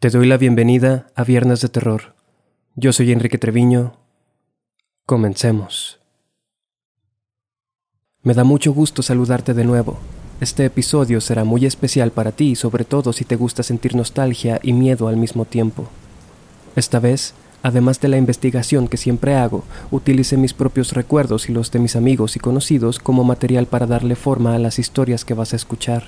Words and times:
Te 0.00 0.08
doy 0.08 0.26
la 0.26 0.38
bienvenida 0.38 1.08
a 1.14 1.24
Viernes 1.24 1.60
de 1.60 1.68
Terror. 1.68 2.14
Yo 2.74 2.90
soy 2.90 3.12
Enrique 3.12 3.36
Treviño. 3.36 3.98
Comencemos. 5.04 6.00
Me 8.22 8.32
da 8.32 8.42
mucho 8.42 8.72
gusto 8.72 9.02
saludarte 9.02 9.52
de 9.52 9.64
nuevo. 9.64 9.98
Este 10.40 10.64
episodio 10.64 11.20
será 11.20 11.44
muy 11.44 11.66
especial 11.66 12.12
para 12.12 12.32
ti, 12.32 12.56
sobre 12.56 12.86
todo 12.86 13.12
si 13.12 13.26
te 13.26 13.36
gusta 13.36 13.62
sentir 13.62 13.94
nostalgia 13.94 14.58
y 14.62 14.72
miedo 14.72 15.06
al 15.06 15.18
mismo 15.18 15.44
tiempo. 15.44 15.90
Esta 16.76 16.98
vez, 16.98 17.34
además 17.62 18.00
de 18.00 18.08
la 18.08 18.16
investigación 18.16 18.88
que 18.88 18.96
siempre 18.96 19.34
hago, 19.34 19.64
utilicé 19.90 20.38
mis 20.38 20.54
propios 20.54 20.94
recuerdos 20.94 21.50
y 21.50 21.52
los 21.52 21.70
de 21.72 21.78
mis 21.78 21.94
amigos 21.94 22.36
y 22.36 22.40
conocidos 22.40 23.00
como 23.00 23.22
material 23.22 23.66
para 23.66 23.86
darle 23.86 24.16
forma 24.16 24.54
a 24.54 24.58
las 24.58 24.78
historias 24.78 25.26
que 25.26 25.34
vas 25.34 25.52
a 25.52 25.56
escuchar. 25.56 26.04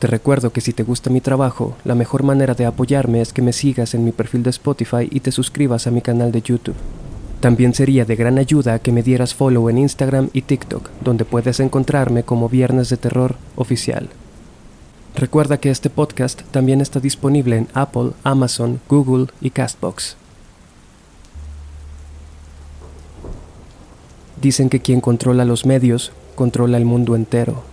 Te 0.00 0.06
recuerdo 0.06 0.50
que 0.50 0.62
si 0.62 0.72
te 0.72 0.82
gusta 0.82 1.10
mi 1.10 1.20
trabajo, 1.20 1.76
la 1.84 1.94
mejor 1.94 2.22
manera 2.22 2.54
de 2.54 2.64
apoyarme 2.64 3.20
es 3.20 3.34
que 3.34 3.42
me 3.42 3.52
sigas 3.52 3.92
en 3.92 4.02
mi 4.02 4.12
perfil 4.12 4.42
de 4.42 4.48
Spotify 4.48 5.06
y 5.10 5.20
te 5.20 5.30
suscribas 5.30 5.86
a 5.86 5.90
mi 5.90 6.00
canal 6.00 6.32
de 6.32 6.40
YouTube. 6.40 6.74
También 7.40 7.74
sería 7.74 8.06
de 8.06 8.16
gran 8.16 8.38
ayuda 8.38 8.78
que 8.78 8.92
me 8.92 9.02
dieras 9.02 9.34
follow 9.34 9.68
en 9.68 9.76
Instagram 9.76 10.30
y 10.32 10.40
TikTok, 10.40 10.88
donde 11.04 11.26
puedes 11.26 11.60
encontrarme 11.60 12.22
como 12.22 12.48
Viernes 12.48 12.88
de 12.88 12.96
Terror 12.96 13.36
Oficial. 13.56 14.08
Recuerda 15.16 15.58
que 15.58 15.68
este 15.68 15.90
podcast 15.90 16.40
también 16.50 16.80
está 16.80 16.98
disponible 16.98 17.58
en 17.58 17.68
Apple, 17.74 18.12
Amazon, 18.24 18.80
Google 18.88 19.26
y 19.42 19.50
Castbox. 19.50 20.16
Dicen 24.40 24.70
que 24.70 24.80
quien 24.80 25.02
controla 25.02 25.44
los 25.44 25.66
medios, 25.66 26.12
controla 26.36 26.78
el 26.78 26.86
mundo 26.86 27.14
entero. 27.14 27.69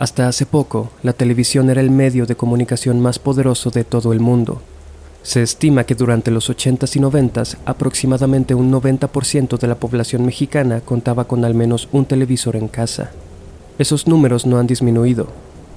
Hasta 0.00 0.28
hace 0.28 0.46
poco, 0.46 0.90
la 1.02 1.12
televisión 1.12 1.68
era 1.68 1.82
el 1.82 1.90
medio 1.90 2.24
de 2.24 2.34
comunicación 2.34 3.00
más 3.00 3.18
poderoso 3.18 3.68
de 3.68 3.84
todo 3.84 4.14
el 4.14 4.20
mundo. 4.20 4.62
Se 5.22 5.42
estima 5.42 5.84
que 5.84 5.94
durante 5.94 6.30
los 6.30 6.48
80s 6.48 6.96
y 6.96 7.00
90s 7.00 7.58
aproximadamente 7.66 8.54
un 8.54 8.72
90% 8.72 9.58
de 9.58 9.66
la 9.66 9.74
población 9.74 10.24
mexicana 10.24 10.80
contaba 10.80 11.24
con 11.24 11.44
al 11.44 11.54
menos 11.54 11.86
un 11.92 12.06
televisor 12.06 12.56
en 12.56 12.68
casa. 12.68 13.10
Esos 13.78 14.06
números 14.06 14.46
no 14.46 14.58
han 14.58 14.66
disminuido. 14.66 15.26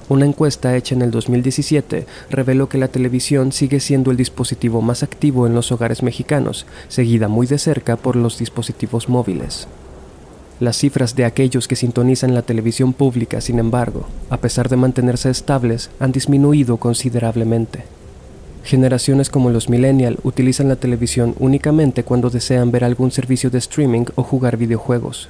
Una 0.08 0.24
encuesta 0.24 0.74
hecha 0.74 0.94
en 0.94 1.02
el 1.02 1.10
2017 1.10 2.06
reveló 2.30 2.70
que 2.70 2.78
la 2.78 2.88
televisión 2.88 3.52
sigue 3.52 3.78
siendo 3.78 4.10
el 4.10 4.16
dispositivo 4.16 4.80
más 4.80 5.02
activo 5.02 5.46
en 5.46 5.54
los 5.54 5.70
hogares 5.70 6.02
mexicanos, 6.02 6.64
seguida 6.88 7.28
muy 7.28 7.46
de 7.46 7.58
cerca 7.58 7.96
por 7.96 8.16
los 8.16 8.38
dispositivos 8.38 9.10
móviles. 9.10 9.68
Las 10.60 10.76
cifras 10.76 11.16
de 11.16 11.24
aquellos 11.24 11.66
que 11.66 11.74
sintonizan 11.74 12.32
la 12.32 12.42
televisión 12.42 12.92
pública, 12.92 13.40
sin 13.40 13.58
embargo, 13.58 14.06
a 14.30 14.36
pesar 14.36 14.68
de 14.68 14.76
mantenerse 14.76 15.28
estables, 15.28 15.90
han 15.98 16.12
disminuido 16.12 16.76
considerablemente. 16.76 17.82
Generaciones 18.62 19.30
como 19.30 19.50
los 19.50 19.68
millennial 19.68 20.18
utilizan 20.22 20.68
la 20.68 20.76
televisión 20.76 21.34
únicamente 21.38 22.04
cuando 22.04 22.30
desean 22.30 22.70
ver 22.70 22.84
algún 22.84 23.10
servicio 23.10 23.50
de 23.50 23.58
streaming 23.58 24.04
o 24.14 24.22
jugar 24.22 24.56
videojuegos. 24.56 25.28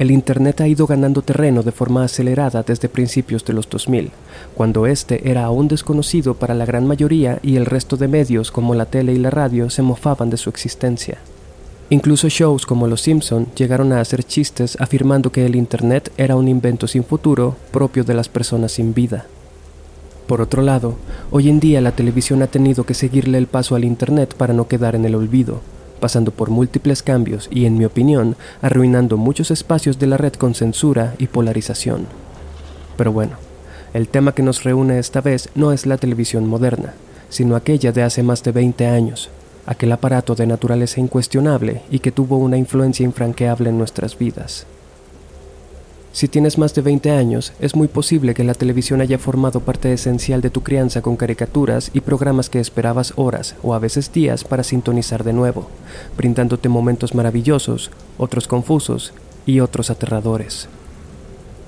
El 0.00 0.10
Internet 0.10 0.60
ha 0.62 0.66
ido 0.66 0.86
ganando 0.86 1.22
terreno 1.22 1.62
de 1.62 1.72
forma 1.72 2.02
acelerada 2.02 2.62
desde 2.62 2.88
principios 2.88 3.44
de 3.44 3.52
los 3.52 3.68
2000, 3.68 4.10
cuando 4.54 4.86
este 4.86 5.30
era 5.30 5.44
aún 5.44 5.68
desconocido 5.68 6.34
para 6.34 6.54
la 6.54 6.66
gran 6.66 6.86
mayoría 6.86 7.38
y 7.42 7.56
el 7.56 7.66
resto 7.66 7.96
de 7.96 8.08
medios 8.08 8.50
como 8.50 8.74
la 8.74 8.86
tele 8.86 9.12
y 9.12 9.18
la 9.18 9.30
radio 9.30 9.70
se 9.70 9.82
mofaban 9.82 10.28
de 10.28 10.38
su 10.38 10.50
existencia. 10.50 11.18
Incluso 11.92 12.28
shows 12.28 12.66
como 12.66 12.86
Los 12.86 13.00
Simpson 13.00 13.48
llegaron 13.56 13.92
a 13.92 14.00
hacer 14.00 14.22
chistes 14.22 14.76
afirmando 14.80 15.32
que 15.32 15.44
el 15.44 15.56
Internet 15.56 16.12
era 16.16 16.36
un 16.36 16.46
invento 16.46 16.86
sin 16.86 17.02
futuro 17.02 17.56
propio 17.72 18.04
de 18.04 18.14
las 18.14 18.28
personas 18.28 18.70
sin 18.70 18.94
vida. 18.94 19.26
Por 20.28 20.40
otro 20.40 20.62
lado, 20.62 20.94
hoy 21.32 21.48
en 21.48 21.58
día 21.58 21.80
la 21.80 21.90
televisión 21.90 22.42
ha 22.42 22.46
tenido 22.46 22.84
que 22.84 22.94
seguirle 22.94 23.38
el 23.38 23.48
paso 23.48 23.74
al 23.74 23.82
Internet 23.82 24.34
para 24.36 24.54
no 24.54 24.68
quedar 24.68 24.94
en 24.94 25.04
el 25.04 25.16
olvido, 25.16 25.62
pasando 25.98 26.30
por 26.30 26.50
múltiples 26.50 27.02
cambios 27.02 27.48
y, 27.50 27.64
en 27.64 27.76
mi 27.76 27.84
opinión, 27.84 28.36
arruinando 28.62 29.16
muchos 29.16 29.50
espacios 29.50 29.98
de 29.98 30.06
la 30.06 30.16
red 30.16 30.34
con 30.34 30.54
censura 30.54 31.16
y 31.18 31.26
polarización. 31.26 32.06
Pero 32.96 33.10
bueno, 33.12 33.32
el 33.94 34.06
tema 34.06 34.32
que 34.32 34.44
nos 34.44 34.62
reúne 34.62 35.00
esta 35.00 35.20
vez 35.20 35.48
no 35.56 35.72
es 35.72 35.86
la 35.86 35.96
televisión 35.96 36.46
moderna, 36.46 36.94
sino 37.30 37.56
aquella 37.56 37.90
de 37.90 38.04
hace 38.04 38.22
más 38.22 38.44
de 38.44 38.52
20 38.52 38.86
años, 38.86 39.28
aquel 39.70 39.92
aparato 39.92 40.34
de 40.34 40.48
naturaleza 40.48 40.98
incuestionable 40.98 41.82
y 41.92 42.00
que 42.00 42.10
tuvo 42.10 42.38
una 42.38 42.56
influencia 42.56 43.04
infranqueable 43.04 43.70
en 43.70 43.78
nuestras 43.78 44.18
vidas. 44.18 44.66
Si 46.12 46.26
tienes 46.26 46.58
más 46.58 46.74
de 46.74 46.82
20 46.82 47.12
años, 47.12 47.52
es 47.60 47.76
muy 47.76 47.86
posible 47.86 48.34
que 48.34 48.42
la 48.42 48.54
televisión 48.54 49.00
haya 49.00 49.16
formado 49.16 49.60
parte 49.60 49.92
esencial 49.92 50.40
de 50.40 50.50
tu 50.50 50.64
crianza 50.64 51.02
con 51.02 51.14
caricaturas 51.14 51.92
y 51.94 52.00
programas 52.00 52.50
que 52.50 52.58
esperabas 52.58 53.12
horas 53.14 53.54
o 53.62 53.72
a 53.72 53.78
veces 53.78 54.12
días 54.12 54.42
para 54.42 54.64
sintonizar 54.64 55.22
de 55.22 55.34
nuevo, 55.34 55.68
brindándote 56.16 56.68
momentos 56.68 57.14
maravillosos, 57.14 57.92
otros 58.18 58.48
confusos 58.48 59.12
y 59.46 59.60
otros 59.60 59.88
aterradores. 59.88 60.68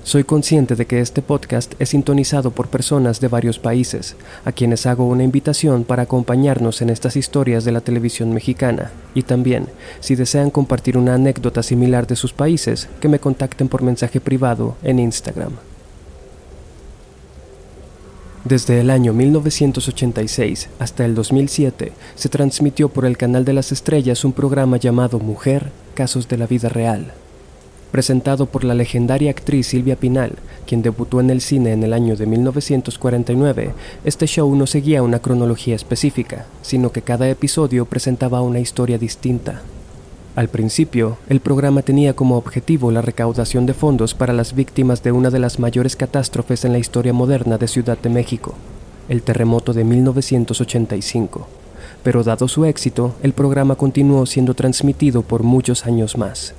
Soy 0.05 0.25
consciente 0.25 0.75
de 0.75 0.85
que 0.85 0.99
este 0.99 1.23
podcast 1.23 1.75
es 1.79 1.91
sintonizado 1.91 2.51
por 2.51 2.67
personas 2.67 3.21
de 3.21 3.29
varios 3.29 3.61
países, 3.61 4.17
a 4.45 4.51
quienes 4.51 4.85
hago 4.85 5.07
una 5.07 5.23
invitación 5.23 5.85
para 5.85 6.03
acompañarnos 6.03 6.83
en 6.83 6.91
estas 6.91 7.15
historias 7.15 7.65
de 7.65 7.71
la 7.71 7.83
televisión 7.83 8.33
mexicana, 8.33 8.91
y 9.15 9.23
también, 9.23 9.69
si 10.01 10.17
desean 10.17 10.51
compartir 10.51 10.99
una 10.99 11.15
anécdota 11.15 11.63
similar 11.63 12.09
de 12.09 12.17
sus 12.17 12.33
países, 12.33 12.89
que 13.01 13.09
me 13.09 13.21
contacten 13.21 13.69
por 13.69 13.83
mensaje 13.83 14.21
privado 14.21 14.77
en 14.83 14.99
Instagram. 14.99 15.53
Desde 18.45 18.81
el 18.81 18.91
año 18.91 19.13
1986 19.13 20.69
hasta 20.81 21.05
el 21.05 21.15
2007 21.15 21.93
se 22.17 22.29
transmitió 22.29 22.89
por 22.89 23.07
el 23.07 23.17
Canal 23.17 23.45
de 23.45 23.53
las 23.53 23.71
Estrellas 23.71 24.25
un 24.25 24.33
programa 24.33 24.79
llamado 24.79 25.21
Mujer, 25.21 25.71
Casos 25.95 26.27
de 26.27 26.39
la 26.39 26.49
Vida 26.49 26.69
Real 26.69 27.13
presentado 27.93 28.47
por 28.47 28.65
la 28.65 28.75
legendaria 28.75 29.31
actriz 29.31 29.69
Silvia 29.69 29.97
Pinal, 29.97 30.33
quien 30.67 30.83
debutó 30.83 31.21
en 31.21 31.31
el 31.31 31.43
cine 31.43 31.73
en 31.73 31.85
el 31.85 31.93
año 31.93 32.17
de 32.17 32.27
1949, 32.27 33.75
este 34.05 34.27
show 34.27 34.53
no 34.57 34.67
seguía 34.67 35.03
una 35.03 35.21
cronología 35.21 35.77
específica, 35.77 36.47
sino 36.63 36.91
que 36.91 37.03
cada 37.03 37.29
episodio 37.29 37.85
presentaba 37.85 38.41
una 38.41 38.59
historia 38.59 38.97
distinta. 38.97 39.63
Al 40.35 40.49
principio, 40.49 41.19
el 41.29 41.41
programa 41.41 41.83
tenía 41.83 42.17
como 42.17 42.39
objetivo 42.39 42.91
la 42.91 43.03
recaudación 43.03 43.67
de 43.67 43.75
fondos 43.75 44.15
para 44.15 44.33
las 44.33 44.55
víctimas 44.55 45.03
de 45.03 45.13
una 45.13 45.29
de 45.29 45.39
las 45.39 45.59
mayores 45.59 45.95
catástrofes 45.95 46.65
en 46.65 46.73
la 46.73 46.79
historia 46.79 47.13
moderna 47.13 47.59
de 47.59 47.69
Ciudad 47.69 47.99
de 47.99 48.09
México, 48.09 48.55
el 49.11 49.23
terremoto 49.23 49.75
de 49.75 49.85
1985. 49.85 51.47
Pero 52.03 52.25
dado 52.25 52.49
su 52.49 52.65
éxito, 52.65 53.15
el 53.23 53.35
programa 53.35 53.75
continuó 53.77 54.25
siendo 54.25 54.55
transmitido 54.55 55.21
por 55.21 55.43
muchos 55.43 55.85
años 55.85 56.17
más. 56.17 56.55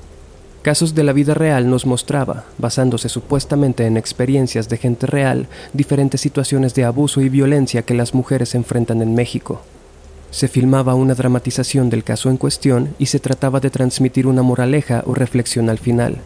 Casos 0.63 0.95
de 0.95 1.03
la 1.03 1.11
vida 1.11 1.33
real 1.33 1.69
nos 1.69 1.85
mostraba, 1.85 2.45
basándose 2.57 3.09
supuestamente 3.09 3.85
en 3.85 3.97
experiencias 3.97 4.69
de 4.69 4.77
gente 4.77 5.05
real, 5.05 5.47
diferentes 5.73 6.21
situaciones 6.21 6.73
de 6.73 6.85
abuso 6.85 7.19
y 7.19 7.27
violencia 7.27 7.81
que 7.81 7.93
las 7.93 8.13
mujeres 8.13 8.55
enfrentan 8.55 9.01
en 9.01 9.13
México. 9.13 9.61
Se 10.31 10.47
filmaba 10.47 10.95
una 10.95 11.15
dramatización 11.15 11.89
del 11.89 12.05
caso 12.05 12.29
en 12.29 12.37
cuestión 12.37 12.95
y 12.97 13.07
se 13.07 13.19
trataba 13.19 13.59
de 13.59 13.71
transmitir 13.71 14.25
una 14.25 14.41
moraleja 14.41 15.03
o 15.05 15.13
reflexión 15.13 15.69
al 15.69 15.79
final, 15.79 16.19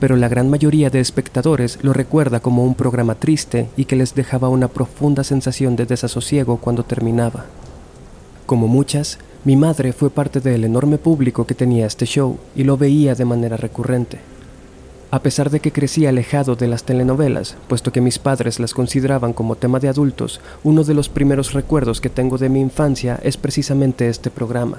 pero 0.00 0.16
la 0.16 0.28
gran 0.28 0.48
mayoría 0.48 0.88
de 0.88 1.00
espectadores 1.00 1.78
lo 1.82 1.92
recuerda 1.92 2.40
como 2.40 2.64
un 2.64 2.74
programa 2.74 3.16
triste 3.16 3.68
y 3.76 3.84
que 3.84 3.96
les 3.96 4.14
dejaba 4.14 4.48
una 4.48 4.68
profunda 4.68 5.22
sensación 5.22 5.76
de 5.76 5.84
desasosiego 5.84 6.56
cuando 6.56 6.82
terminaba. 6.82 7.44
Como 8.46 8.68
muchas, 8.68 9.18
mi 9.44 9.56
madre 9.56 9.92
fue 9.92 10.08
parte 10.08 10.38
del 10.40 10.62
enorme 10.62 10.98
público 10.98 11.44
que 11.48 11.56
tenía 11.56 11.86
este 11.86 12.06
show 12.06 12.38
y 12.54 12.62
lo 12.62 12.76
veía 12.76 13.16
de 13.16 13.24
manera 13.24 13.56
recurrente. 13.56 14.20
A 15.10 15.20
pesar 15.20 15.50
de 15.50 15.58
que 15.58 15.72
crecí 15.72 16.06
alejado 16.06 16.54
de 16.54 16.68
las 16.68 16.84
telenovelas, 16.84 17.56
puesto 17.66 17.90
que 17.90 18.00
mis 18.00 18.20
padres 18.20 18.60
las 18.60 18.72
consideraban 18.72 19.32
como 19.32 19.56
tema 19.56 19.80
de 19.80 19.88
adultos, 19.88 20.40
uno 20.62 20.84
de 20.84 20.94
los 20.94 21.08
primeros 21.08 21.54
recuerdos 21.54 22.00
que 22.00 22.08
tengo 22.08 22.38
de 22.38 22.48
mi 22.48 22.60
infancia 22.60 23.18
es 23.24 23.36
precisamente 23.36 24.08
este 24.08 24.30
programa. 24.30 24.78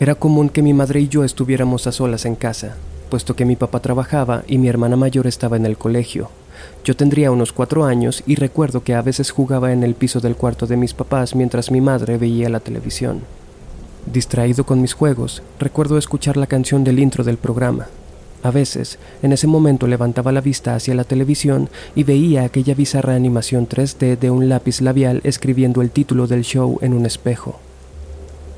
Era 0.00 0.16
común 0.16 0.48
que 0.48 0.62
mi 0.62 0.74
madre 0.74 1.00
y 1.00 1.08
yo 1.08 1.22
estuviéramos 1.22 1.86
a 1.86 1.92
solas 1.92 2.26
en 2.26 2.34
casa, 2.34 2.74
puesto 3.10 3.36
que 3.36 3.44
mi 3.44 3.54
papá 3.54 3.78
trabajaba 3.78 4.42
y 4.48 4.58
mi 4.58 4.66
hermana 4.66 4.96
mayor 4.96 5.28
estaba 5.28 5.56
en 5.56 5.66
el 5.66 5.78
colegio. 5.78 6.30
Yo 6.82 6.96
tendría 6.96 7.30
unos 7.30 7.52
cuatro 7.52 7.84
años 7.84 8.24
y 8.26 8.34
recuerdo 8.34 8.82
que 8.82 8.94
a 8.94 9.02
veces 9.02 9.30
jugaba 9.30 9.72
en 9.72 9.84
el 9.84 9.94
piso 9.94 10.18
del 10.18 10.34
cuarto 10.34 10.66
de 10.66 10.76
mis 10.76 10.94
papás 10.94 11.36
mientras 11.36 11.70
mi 11.70 11.80
madre 11.80 12.18
veía 12.18 12.48
la 12.48 12.58
televisión. 12.58 13.22
Distraído 14.06 14.64
con 14.64 14.80
mis 14.80 14.92
juegos, 14.92 15.42
recuerdo 15.58 15.96
escuchar 15.96 16.36
la 16.36 16.46
canción 16.46 16.84
del 16.84 16.98
intro 16.98 17.24
del 17.24 17.38
programa. 17.38 17.86
A 18.42 18.50
veces, 18.50 18.98
en 19.22 19.32
ese 19.32 19.46
momento 19.46 19.86
levantaba 19.86 20.30
la 20.30 20.42
vista 20.42 20.74
hacia 20.74 20.94
la 20.94 21.04
televisión 21.04 21.70
y 21.94 22.02
veía 22.04 22.44
aquella 22.44 22.74
bizarra 22.74 23.14
animación 23.14 23.66
3D 23.66 24.18
de 24.18 24.30
un 24.30 24.50
lápiz 24.50 24.82
labial 24.82 25.22
escribiendo 25.24 25.80
el 25.80 25.90
título 25.90 26.26
del 26.26 26.42
show 26.42 26.78
en 26.82 26.92
un 26.92 27.06
espejo. 27.06 27.58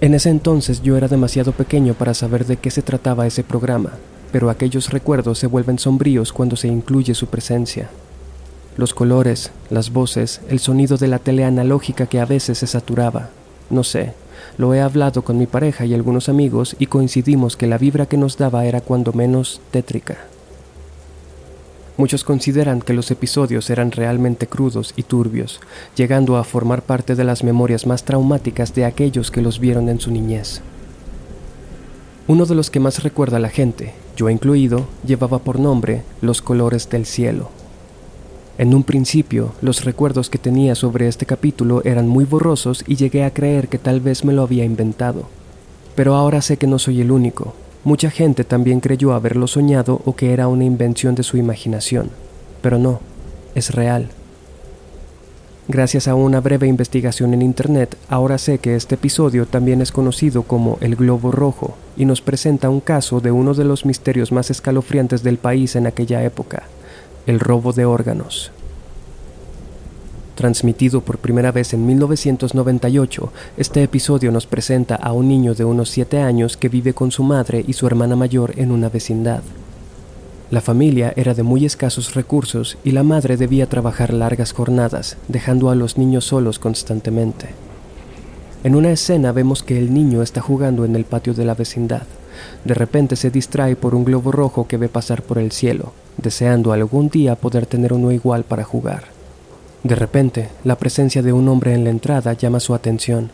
En 0.01 0.15
ese 0.15 0.31
entonces 0.31 0.83
yo 0.83 0.97
era 0.97 1.07
demasiado 1.07 1.53
pequeño 1.53 1.95
para 1.95 2.15
saber 2.15 2.45
de 2.47 2.57
qué 2.57 2.73
se 2.73 2.83
trataba 2.83 3.29
ese 3.29 3.45
programa, 3.45 3.93
pero 4.33 4.51
aquellos 4.51 4.91
recuerdos 4.91 5.39
se 5.39 5.47
vuelven 5.47 5.79
sombríos 5.79 6.33
cuando 6.33 6.57
se 6.57 6.67
incluye 6.67 7.15
su 7.15 7.29
presencia. 7.29 7.89
Los 8.77 8.93
colores, 8.93 9.53
las 9.71 9.93
voces, 9.93 10.41
el 10.51 10.59
sonido 10.59 10.97
de 10.97 11.07
la 11.07 11.21
tele 11.21 11.45
analógica 11.45 12.07
que 12.07 12.19
a 12.19 12.27
veces 12.27 12.59
se 12.59 12.67
saturaba, 12.67 13.31
No 13.71 13.85
sé, 13.85 14.15
lo 14.59 14.75
he 14.75 14.81
hablado 14.81 15.23
con 15.23 15.39
mi 15.39 15.47
pareja 15.47 15.85
y 15.85 15.95
algunos 15.95 16.29
amigos 16.29 16.77
y 16.79 16.87
coincidimos 16.87 17.57
que 17.57 17.67
la 17.67 17.79
vibra 17.79 18.07
que 18.07 18.17
nos 18.17 18.37
daba 18.37 18.65
era 18.67 18.81
cuando 18.81 19.13
menos 19.13 19.61
tétrica. 19.71 20.17
Muchos 21.97 22.25
consideran 22.25 22.83
que 22.83 22.93
los 22.93 23.11
episodios 23.11 23.71
eran 23.71 23.91
realmente 23.91 24.47
crudos 24.47 24.93
y 24.97 25.05
turbios, 25.05 25.61
llegando 25.97 26.37
a 26.37 26.45
formar 26.45 26.83
parte 26.83 27.15
de 27.15 27.25
las 27.25 27.43
memorias 27.43 27.87
más 27.87 28.05
traumáticas 28.05 28.75
de 28.75 28.85
aquellos 28.85 29.31
que 29.31 29.41
los 29.41 29.61
vieron 29.61 29.89
en 29.89 29.99
su 29.99 30.11
niñez. 30.11 30.61
Uno 32.29 32.45
de 32.45 32.55
los 32.55 32.71
que 32.71 32.81
más 32.81 33.03
recuerda 33.03 33.39
a 33.39 33.41
la 33.41 33.49
gente, 33.49 33.95
yo 34.17 34.29
incluido, 34.29 34.89
llevaba 35.07 35.39
por 35.39 35.59
nombre 35.61 36.03
Los 36.21 36.43
colores 36.43 36.91
del 36.91 37.07
cielo. 37.07 37.56
En 38.59 38.75
un 38.75 38.85
principio, 38.85 39.53
los 39.61 39.85
recuerdos 39.85 40.31
que 40.31 40.39
tenía 40.39 40.75
sobre 40.75 41.09
este 41.09 41.27
capítulo 41.27 41.83
eran 41.85 42.09
muy 42.09 42.25
borrosos 42.25 42.85
y 42.87 42.97
llegué 42.97 43.25
a 43.25 43.33
creer 43.33 43.69
que 43.69 43.79
tal 43.79 44.01
vez 44.01 44.25
me 44.25 44.33
lo 44.33 44.43
había 44.43 44.65
inventado. 44.65 45.29
Pero 45.95 46.15
ahora 46.15 46.41
sé 46.43 46.57
que 46.57 46.67
no 46.67 46.79
soy 46.79 47.01
el 47.01 47.11
único, 47.11 47.55
Mucha 47.87 48.11
gente 48.11 48.43
también 48.43 48.81
creyó 48.81 49.13
haberlo 49.13 49.47
soñado 49.47 50.01
o 50.05 50.17
que 50.17 50.33
era 50.33 50.49
una 50.49 50.65
invención 50.65 51.15
de 51.15 51.23
su 51.23 51.37
imaginación, 51.37 52.11
pero 52.61 52.79
no, 52.79 52.99
es 53.55 53.73
real. 53.73 54.09
Gracias 55.69 56.09
a 56.09 56.17
una 56.17 56.41
breve 56.41 56.67
investigación 56.67 57.33
en 57.33 57.43
Internet, 57.43 57.97
ahora 58.09 58.39
sé 58.39 58.59
que 58.59 58.75
este 58.75 58.97
episodio 58.97 59.47
también 59.47 59.83
es 59.83 59.93
conocido 59.93 60.43
como 60.43 60.79
el 60.81 60.97
Globo 60.97 61.31
Rojo 61.31 61.77
y 61.97 62.07
nos 62.07 62.21
presenta 62.21 62.71
un 62.71 62.81
caso 62.81 63.21
de 63.21 63.31
uno 63.31 63.55
de 63.55 63.63
los 63.63 63.87
misterios 63.87 64.33
más 64.33 64.51
escalofriantes 64.51 65.23
del 65.23 65.39
país 65.39 65.77
en 65.77 65.87
aquella 65.87 66.25
época, 66.25 66.65
el 67.27 67.41
robo 67.41 67.73
de 67.73 67.85
órganos. 67.85 68.53
Transmitido 70.37 71.01
por 71.01 71.19
primera 71.19 71.51
vez 71.51 71.73
en 71.75 71.87
1998, 71.87 73.33
este 73.57 73.83
episodio 73.83 74.31
nos 74.31 74.47
presenta 74.47 74.95
a 74.95 75.13
un 75.13 75.29
niño 75.29 75.55
de 75.55 75.65
unos 75.65 75.91
7 75.91 76.21
años 76.21 76.57
que 76.57 76.69
vive 76.69 76.95
con 76.95 77.11
su 77.11 77.25
madre 77.25 77.65
y 77.67 77.73
su 77.73 77.87
hermana 77.87 78.17
mayor 78.17 78.53
en 78.57 78.71
una 78.71 78.89
vecindad. 78.89 79.43
La 80.51 80.61
familia 80.61 81.13
era 81.17 81.35
de 81.35 81.43
muy 81.43 81.65
escasos 81.65 82.15
recursos 82.15 82.79
y 82.85 82.93
la 82.93 83.03
madre 83.03 83.37
debía 83.37 83.69
trabajar 83.69 84.13
largas 84.13 84.53
jornadas, 84.53 85.17
dejando 85.27 85.71
a 85.71 85.75
los 85.75 85.99
niños 85.99 86.27
solos 86.27 86.61
constantemente. 86.61 87.49
En 88.63 88.77
una 88.77 88.91
escena 88.91 89.33
vemos 89.33 89.65
que 89.65 89.79
el 89.79 89.93
niño 89.93 90.23
está 90.23 90.41
jugando 90.41 90.85
en 90.85 90.95
el 90.95 91.05
patio 91.05 91.35
de 91.35 91.45
la 91.45 91.55
vecindad. 91.55 92.03
De 92.65 92.75
repente 92.75 93.17
se 93.17 93.31
distrae 93.31 93.75
por 93.75 93.95
un 93.95 94.05
globo 94.05 94.31
rojo 94.31 94.69
que 94.69 94.77
ve 94.77 94.89
pasar 94.89 95.23
por 95.23 95.39
el 95.39 95.51
cielo, 95.51 95.93
deseando 96.19 96.73
algún 96.73 97.09
día 97.09 97.37
poder 97.37 97.67
tener 97.67 97.93
uno 97.93 98.13
igual 98.13 98.45
para 98.45 98.65
jugar. 98.65 99.05
De 99.83 99.95
repente, 99.95 100.49
la 100.65 100.77
presencia 100.77 101.23
de 101.23 101.33
un 101.33 101.49
hombre 101.49 101.75
en 101.75 101.85
la 101.85 101.91
entrada 101.91 102.33
llama 102.33 102.61
su 102.61 102.75
atención. 102.75 103.31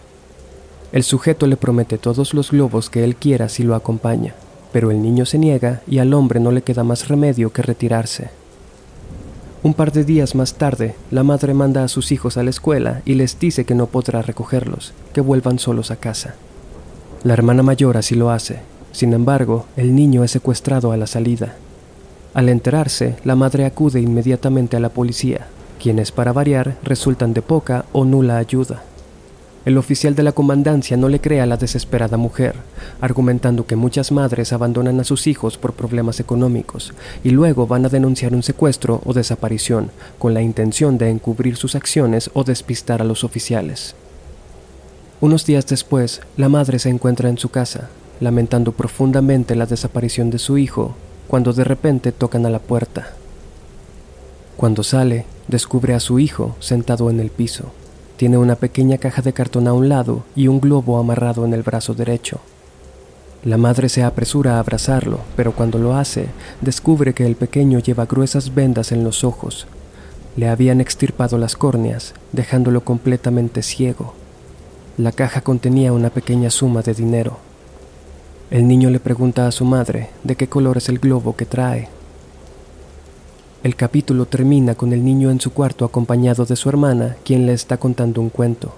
El 0.92 1.02
sujeto 1.02 1.46
le 1.46 1.56
promete 1.56 1.96
todos 1.96 2.34
los 2.34 2.50
globos 2.50 2.90
que 2.90 3.04
él 3.04 3.16
quiera 3.16 3.48
si 3.48 3.62
lo 3.62 3.74
acompaña, 3.74 4.34
pero 4.72 4.90
el 4.90 5.00
niño 5.00 5.24
se 5.24 5.38
niega 5.38 5.80
y 5.86 5.98
al 5.98 6.12
hombre 6.12 6.40
no 6.40 6.50
le 6.50 6.62
queda 6.62 6.84
más 6.84 7.08
remedio 7.08 7.52
que 7.52 7.62
retirarse. 7.62 8.30
Un 9.62 9.74
par 9.74 9.92
de 9.92 10.04
días 10.04 10.34
más 10.34 10.54
tarde, 10.54 10.96
la 11.10 11.22
madre 11.22 11.54
manda 11.54 11.84
a 11.84 11.88
sus 11.88 12.10
hijos 12.10 12.36
a 12.36 12.42
la 12.42 12.50
escuela 12.50 13.00
y 13.04 13.14
les 13.14 13.38
dice 13.38 13.64
que 13.64 13.76
no 13.76 13.86
podrá 13.86 14.20
recogerlos, 14.20 14.92
que 15.14 15.20
vuelvan 15.20 15.58
solos 15.58 15.90
a 15.90 15.96
casa. 15.96 16.34
La 17.22 17.34
hermana 17.34 17.62
mayor 17.62 17.96
así 17.96 18.16
lo 18.16 18.30
hace, 18.30 18.60
sin 18.90 19.14
embargo, 19.14 19.66
el 19.76 19.94
niño 19.94 20.24
es 20.24 20.32
secuestrado 20.32 20.92
a 20.92 20.96
la 20.96 21.06
salida. 21.06 21.54
Al 22.34 22.48
enterarse, 22.48 23.16
la 23.24 23.36
madre 23.36 23.66
acude 23.66 24.00
inmediatamente 24.00 24.76
a 24.76 24.80
la 24.80 24.88
policía, 24.88 25.48
quienes 25.78 26.12
para 26.12 26.32
variar 26.32 26.76
resultan 26.82 27.34
de 27.34 27.42
poca 27.42 27.84
o 27.92 28.04
nula 28.06 28.38
ayuda. 28.38 28.82
El 29.64 29.78
oficial 29.78 30.16
de 30.16 30.24
la 30.24 30.32
comandancia 30.32 30.96
no 30.96 31.08
le 31.08 31.20
cree 31.20 31.40
a 31.40 31.46
la 31.46 31.56
desesperada 31.56 32.16
mujer, 32.16 32.54
argumentando 33.00 33.66
que 33.66 33.76
muchas 33.76 34.10
madres 34.10 34.52
abandonan 34.52 34.98
a 34.98 35.04
sus 35.04 35.26
hijos 35.28 35.56
por 35.56 35.74
problemas 35.74 36.18
económicos 36.20 36.92
y 37.22 37.30
luego 37.30 37.66
van 37.68 37.84
a 37.84 37.88
denunciar 37.88 38.34
un 38.34 38.42
secuestro 38.42 39.02
o 39.04 39.12
desaparición 39.12 39.90
con 40.18 40.34
la 40.34 40.42
intención 40.42 40.98
de 40.98 41.10
encubrir 41.10 41.56
sus 41.56 41.76
acciones 41.76 42.30
o 42.32 42.42
despistar 42.42 43.02
a 43.02 43.04
los 43.04 43.24
oficiales. 43.24 43.94
Unos 45.20 45.46
días 45.46 45.66
después, 45.66 46.22
la 46.36 46.48
madre 46.48 46.80
se 46.80 46.88
encuentra 46.88 47.28
en 47.28 47.38
su 47.38 47.50
casa, 47.50 47.88
lamentando 48.18 48.72
profundamente 48.72 49.54
la 49.54 49.66
desaparición 49.66 50.30
de 50.30 50.38
su 50.38 50.58
hijo, 50.58 50.96
cuando 51.32 51.54
de 51.54 51.64
repente 51.64 52.12
tocan 52.12 52.44
a 52.44 52.50
la 52.50 52.58
puerta. 52.58 53.06
Cuando 54.58 54.82
sale, 54.82 55.24
descubre 55.48 55.94
a 55.94 55.98
su 55.98 56.18
hijo 56.18 56.56
sentado 56.60 57.08
en 57.08 57.20
el 57.20 57.30
piso. 57.30 57.72
Tiene 58.18 58.36
una 58.36 58.56
pequeña 58.56 58.98
caja 58.98 59.22
de 59.22 59.32
cartón 59.32 59.66
a 59.66 59.72
un 59.72 59.88
lado 59.88 60.24
y 60.36 60.48
un 60.48 60.60
globo 60.60 60.98
amarrado 60.98 61.46
en 61.46 61.54
el 61.54 61.62
brazo 61.62 61.94
derecho. 61.94 62.40
La 63.44 63.56
madre 63.56 63.88
se 63.88 64.02
apresura 64.02 64.56
a 64.56 64.58
abrazarlo, 64.58 65.20
pero 65.34 65.52
cuando 65.52 65.78
lo 65.78 65.96
hace, 65.96 66.26
descubre 66.60 67.14
que 67.14 67.24
el 67.24 67.34
pequeño 67.34 67.78
lleva 67.78 68.04
gruesas 68.04 68.54
vendas 68.54 68.92
en 68.92 69.02
los 69.02 69.24
ojos. 69.24 69.66
Le 70.36 70.50
habían 70.50 70.82
extirpado 70.82 71.38
las 71.38 71.56
córneas, 71.56 72.12
dejándolo 72.32 72.84
completamente 72.84 73.62
ciego. 73.62 74.12
La 74.98 75.12
caja 75.12 75.40
contenía 75.40 75.94
una 75.94 76.10
pequeña 76.10 76.50
suma 76.50 76.82
de 76.82 76.92
dinero. 76.92 77.38
El 78.52 78.68
niño 78.68 78.90
le 78.90 79.00
pregunta 79.00 79.48
a 79.48 79.50
su 79.50 79.64
madre 79.64 80.10
de 80.22 80.36
qué 80.36 80.46
color 80.46 80.76
es 80.76 80.88
el 80.88 81.00
globo 81.00 81.34
que 81.34 81.46
trae, 81.46 81.88
el 83.62 83.76
capítulo 83.76 84.26
termina 84.26 84.74
con 84.74 84.92
el 84.92 85.04
niño 85.04 85.30
en 85.30 85.40
su 85.40 85.52
cuarto 85.52 85.84
acompañado 85.84 86.44
de 86.44 86.56
su 86.56 86.68
hermana, 86.68 87.14
quien 87.24 87.46
le 87.46 87.52
está 87.52 87.76
contando 87.76 88.20
un 88.20 88.28
cuento. 88.28 88.74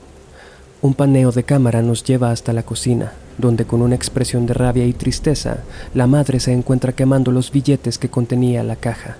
Un 0.82 0.92
paneo 0.92 1.32
de 1.32 1.42
cámara 1.42 1.80
nos 1.80 2.04
lleva 2.04 2.30
hasta 2.30 2.52
la 2.52 2.64
cocina, 2.64 3.14
donde 3.38 3.64
con 3.64 3.80
una 3.80 3.94
expresión 3.94 4.44
de 4.44 4.52
rabia 4.52 4.84
y 4.84 4.92
tristeza, 4.92 5.64
la 5.94 6.06
madre 6.06 6.38
se 6.38 6.52
encuentra 6.52 6.92
quemando 6.92 7.32
los 7.32 7.50
billetes 7.50 7.96
que 7.96 8.10
contenía 8.10 8.62
la 8.62 8.76
caja. 8.76 9.16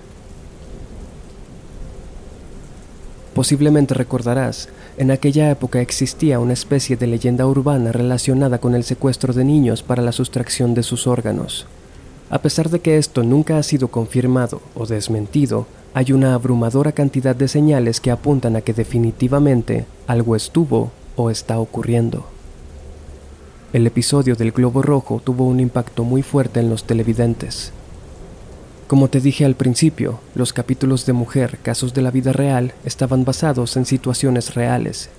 Posiblemente 3.35 3.93
recordarás, 3.93 4.69
en 4.97 5.11
aquella 5.11 5.51
época 5.51 5.81
existía 5.81 6.39
una 6.39 6.53
especie 6.53 6.95
de 6.95 7.05
leyenda 7.05 7.45
urbana 7.45 7.91
relacionada 7.91 8.59
con 8.59 8.75
el 8.75 8.85
secuestro 8.85 9.33
de 9.33 9.43
niños 9.43 9.83
para 9.83 10.01
la 10.01 10.13
sustracción 10.13 10.73
de 10.73 10.83
sus 10.83 11.05
órganos. 11.05 11.67
A 12.29 12.39
pesar 12.39 12.69
de 12.69 12.79
que 12.79 12.97
esto 12.97 13.23
nunca 13.23 13.57
ha 13.57 13.63
sido 13.63 13.89
confirmado 13.89 14.61
o 14.73 14.85
desmentido, 14.85 15.67
hay 15.93 16.13
una 16.13 16.33
abrumadora 16.33 16.93
cantidad 16.93 17.35
de 17.35 17.49
señales 17.49 17.99
que 17.99 18.09
apuntan 18.09 18.55
a 18.55 18.61
que 18.61 18.73
definitivamente 18.73 19.85
algo 20.07 20.37
estuvo 20.37 20.91
o 21.17 21.29
está 21.29 21.59
ocurriendo. 21.59 22.25
El 23.73 23.85
episodio 23.85 24.37
del 24.37 24.53
Globo 24.53 24.81
Rojo 24.81 25.21
tuvo 25.21 25.45
un 25.45 25.59
impacto 25.59 26.05
muy 26.05 26.21
fuerte 26.21 26.61
en 26.61 26.69
los 26.69 26.85
televidentes. 26.85 27.73
Como 28.87 29.09
te 29.09 29.19
dije 29.19 29.45
al 29.45 29.55
principio, 29.55 30.19
los 30.35 30.53
capítulos 30.53 31.05
de 31.05 31.13
Mujer, 31.13 31.57
Casos 31.63 31.93
de 31.93 32.01
la 32.01 32.11
Vida 32.11 32.33
Real, 32.33 32.73
estaban 32.85 33.25
basados 33.25 33.77
en 33.77 33.85
situaciones 33.85 34.55
reales 34.55 35.09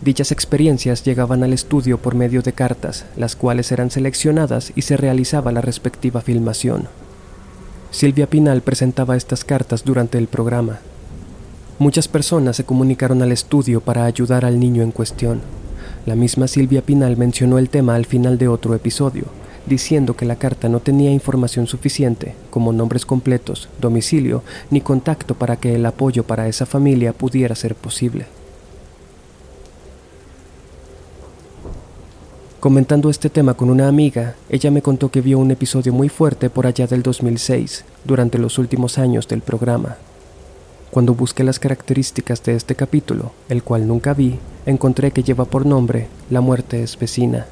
Dichas 0.00 0.32
experiencias 0.32 1.02
llegaban 1.02 1.42
al 1.44 1.52
estudio 1.52 1.98
por 1.98 2.14
medio 2.14 2.42
de 2.42 2.52
cartas, 2.52 3.06
las 3.16 3.36
cuales 3.36 3.72
eran 3.72 3.90
seleccionadas 3.90 4.72
y 4.76 4.82
se 4.82 4.96
realizaba 4.96 5.52
la 5.52 5.60
respectiva 5.60 6.20
filmación. 6.20 6.88
Silvia 7.90 8.28
Pinal 8.28 8.60
presentaba 8.60 9.16
estas 9.16 9.44
cartas 9.44 9.84
durante 9.84 10.18
el 10.18 10.26
programa. 10.26 10.80
Muchas 11.78 12.08
personas 12.08 12.56
se 12.56 12.64
comunicaron 12.64 13.22
al 13.22 13.32
estudio 13.32 13.80
para 13.80 14.04
ayudar 14.04 14.44
al 14.44 14.60
niño 14.60 14.82
en 14.82 14.90
cuestión. 14.90 15.40
La 16.06 16.16
misma 16.16 16.48
Silvia 16.48 16.82
Pinal 16.82 17.16
mencionó 17.16 17.58
el 17.58 17.70
tema 17.70 17.94
al 17.94 18.04
final 18.04 18.36
de 18.36 18.48
otro 18.48 18.74
episodio, 18.74 19.24
diciendo 19.66 20.16
que 20.16 20.24
la 20.24 20.36
carta 20.36 20.68
no 20.68 20.80
tenía 20.80 21.10
información 21.10 21.66
suficiente, 21.66 22.34
como 22.50 22.72
nombres 22.72 23.06
completos, 23.06 23.68
domicilio, 23.80 24.42
ni 24.70 24.80
contacto 24.80 25.34
para 25.34 25.56
que 25.56 25.74
el 25.74 25.86
apoyo 25.86 26.24
para 26.24 26.48
esa 26.48 26.66
familia 26.66 27.12
pudiera 27.12 27.54
ser 27.54 27.74
posible. 27.74 28.26
Comentando 32.64 33.10
este 33.10 33.28
tema 33.28 33.52
con 33.52 33.68
una 33.68 33.88
amiga, 33.88 34.36
ella 34.48 34.70
me 34.70 34.80
contó 34.80 35.10
que 35.10 35.20
vio 35.20 35.38
un 35.38 35.50
episodio 35.50 35.92
muy 35.92 36.08
fuerte 36.08 36.48
por 36.48 36.66
allá 36.66 36.86
del 36.86 37.02
2006, 37.02 37.84
durante 38.04 38.38
los 38.38 38.58
últimos 38.58 38.96
años 38.96 39.28
del 39.28 39.42
programa. 39.42 39.98
Cuando 40.90 41.14
busqué 41.14 41.44
las 41.44 41.58
características 41.58 42.42
de 42.42 42.54
este 42.54 42.74
capítulo, 42.74 43.32
el 43.50 43.62
cual 43.62 43.86
nunca 43.86 44.14
vi, 44.14 44.38
encontré 44.64 45.10
que 45.10 45.22
lleva 45.22 45.44
por 45.44 45.66
nombre 45.66 46.08
La 46.30 46.40
muerte 46.40 46.82
es 46.82 46.98
vecina. 46.98 47.46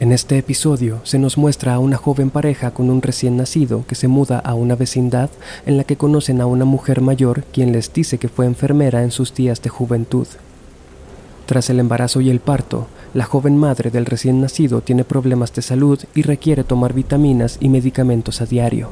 En 0.00 0.12
este 0.12 0.38
episodio 0.38 1.00
se 1.02 1.18
nos 1.18 1.36
muestra 1.36 1.74
a 1.74 1.80
una 1.80 1.96
joven 1.96 2.30
pareja 2.30 2.70
con 2.70 2.88
un 2.88 3.02
recién 3.02 3.36
nacido 3.36 3.84
que 3.88 3.96
se 3.96 4.06
muda 4.06 4.38
a 4.38 4.54
una 4.54 4.76
vecindad 4.76 5.28
en 5.66 5.76
la 5.76 5.82
que 5.82 5.96
conocen 5.96 6.40
a 6.40 6.46
una 6.46 6.64
mujer 6.64 7.00
mayor 7.00 7.42
quien 7.52 7.72
les 7.72 7.92
dice 7.92 8.18
que 8.18 8.28
fue 8.28 8.46
enfermera 8.46 9.02
en 9.02 9.10
sus 9.10 9.34
días 9.34 9.60
de 9.60 9.70
juventud. 9.70 10.28
Tras 11.46 11.68
el 11.68 11.80
embarazo 11.80 12.20
y 12.20 12.30
el 12.30 12.38
parto, 12.38 12.86
la 13.12 13.24
joven 13.24 13.56
madre 13.56 13.90
del 13.90 14.06
recién 14.06 14.40
nacido 14.40 14.82
tiene 14.82 15.02
problemas 15.02 15.52
de 15.52 15.62
salud 15.62 15.98
y 16.14 16.22
requiere 16.22 16.62
tomar 16.62 16.92
vitaminas 16.92 17.56
y 17.58 17.68
medicamentos 17.68 18.40
a 18.40 18.46
diario. 18.46 18.90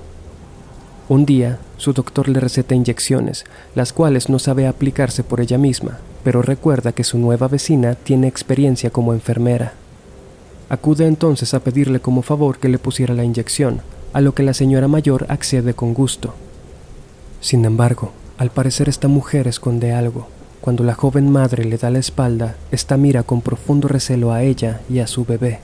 Un 1.08 1.25
día, 1.25 1.60
su 1.76 1.92
doctor 1.92 2.28
le 2.28 2.40
receta 2.40 2.75
inyecciones, 2.75 3.44
las 3.76 3.92
cuales 3.92 4.28
no 4.28 4.40
sabe 4.40 4.66
aplicarse 4.66 5.22
por 5.22 5.40
ella 5.40 5.56
misma, 5.56 6.00
pero 6.25 6.42
recuerda 6.42 6.90
que 6.90 7.04
su 7.04 7.16
nueva 7.16 7.46
vecina 7.46 7.94
tiene 7.94 8.26
experiencia 8.26 8.90
como 8.90 9.12
enfermera. 9.12 9.75
Acude 10.68 11.06
entonces 11.06 11.54
a 11.54 11.61
pedirle 11.61 12.00
como 12.00 12.23
favor 12.23 12.58
que 12.58 12.68
le 12.68 12.78
pusiera 12.78 13.14
la 13.14 13.25
inyección, 13.25 13.82
a 14.12 14.20
lo 14.20 14.35
que 14.35 14.42
la 14.42 14.54
señora 14.54 14.88
mayor 14.88 15.26
accede 15.28 15.75
con 15.75 15.94
gusto. 15.94 16.35
Sin 17.40 17.64
embargo, 17.64 18.12
al 18.38 18.50
parecer 18.50 18.88
esta 18.88 19.08
mujer 19.08 19.46
esconde 19.46 19.92
algo. 19.92 20.28
Cuando 20.61 20.82
la 20.82 20.94
joven 20.94 21.30
madre 21.30 21.64
le 21.64 21.78
da 21.78 21.90
la 21.90 22.00
espalda, 22.00 22.56
esta 22.73 22.96
mira 22.96 23.23
con 23.23 23.40
profundo 23.40 23.87
recelo 23.87 24.32
a 24.32 24.42
ella 24.42 24.80
y 24.90 24.99
a 24.99 25.06
su 25.06 25.25
bebé. 25.25 25.61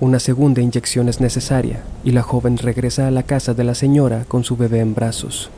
Una 0.00 0.18
segunda 0.18 0.60
inyección 0.60 1.08
es 1.08 1.20
necesaria 1.20 1.82
y 2.04 2.10
la 2.10 2.22
joven 2.22 2.58
regresa 2.58 3.08
a 3.08 3.10
la 3.10 3.22
casa 3.22 3.54
de 3.54 3.64
la 3.64 3.74
señora 3.74 4.26
con 4.28 4.44
su 4.44 4.56
bebé 4.56 4.80
en 4.80 4.94
brazos. 4.94 5.48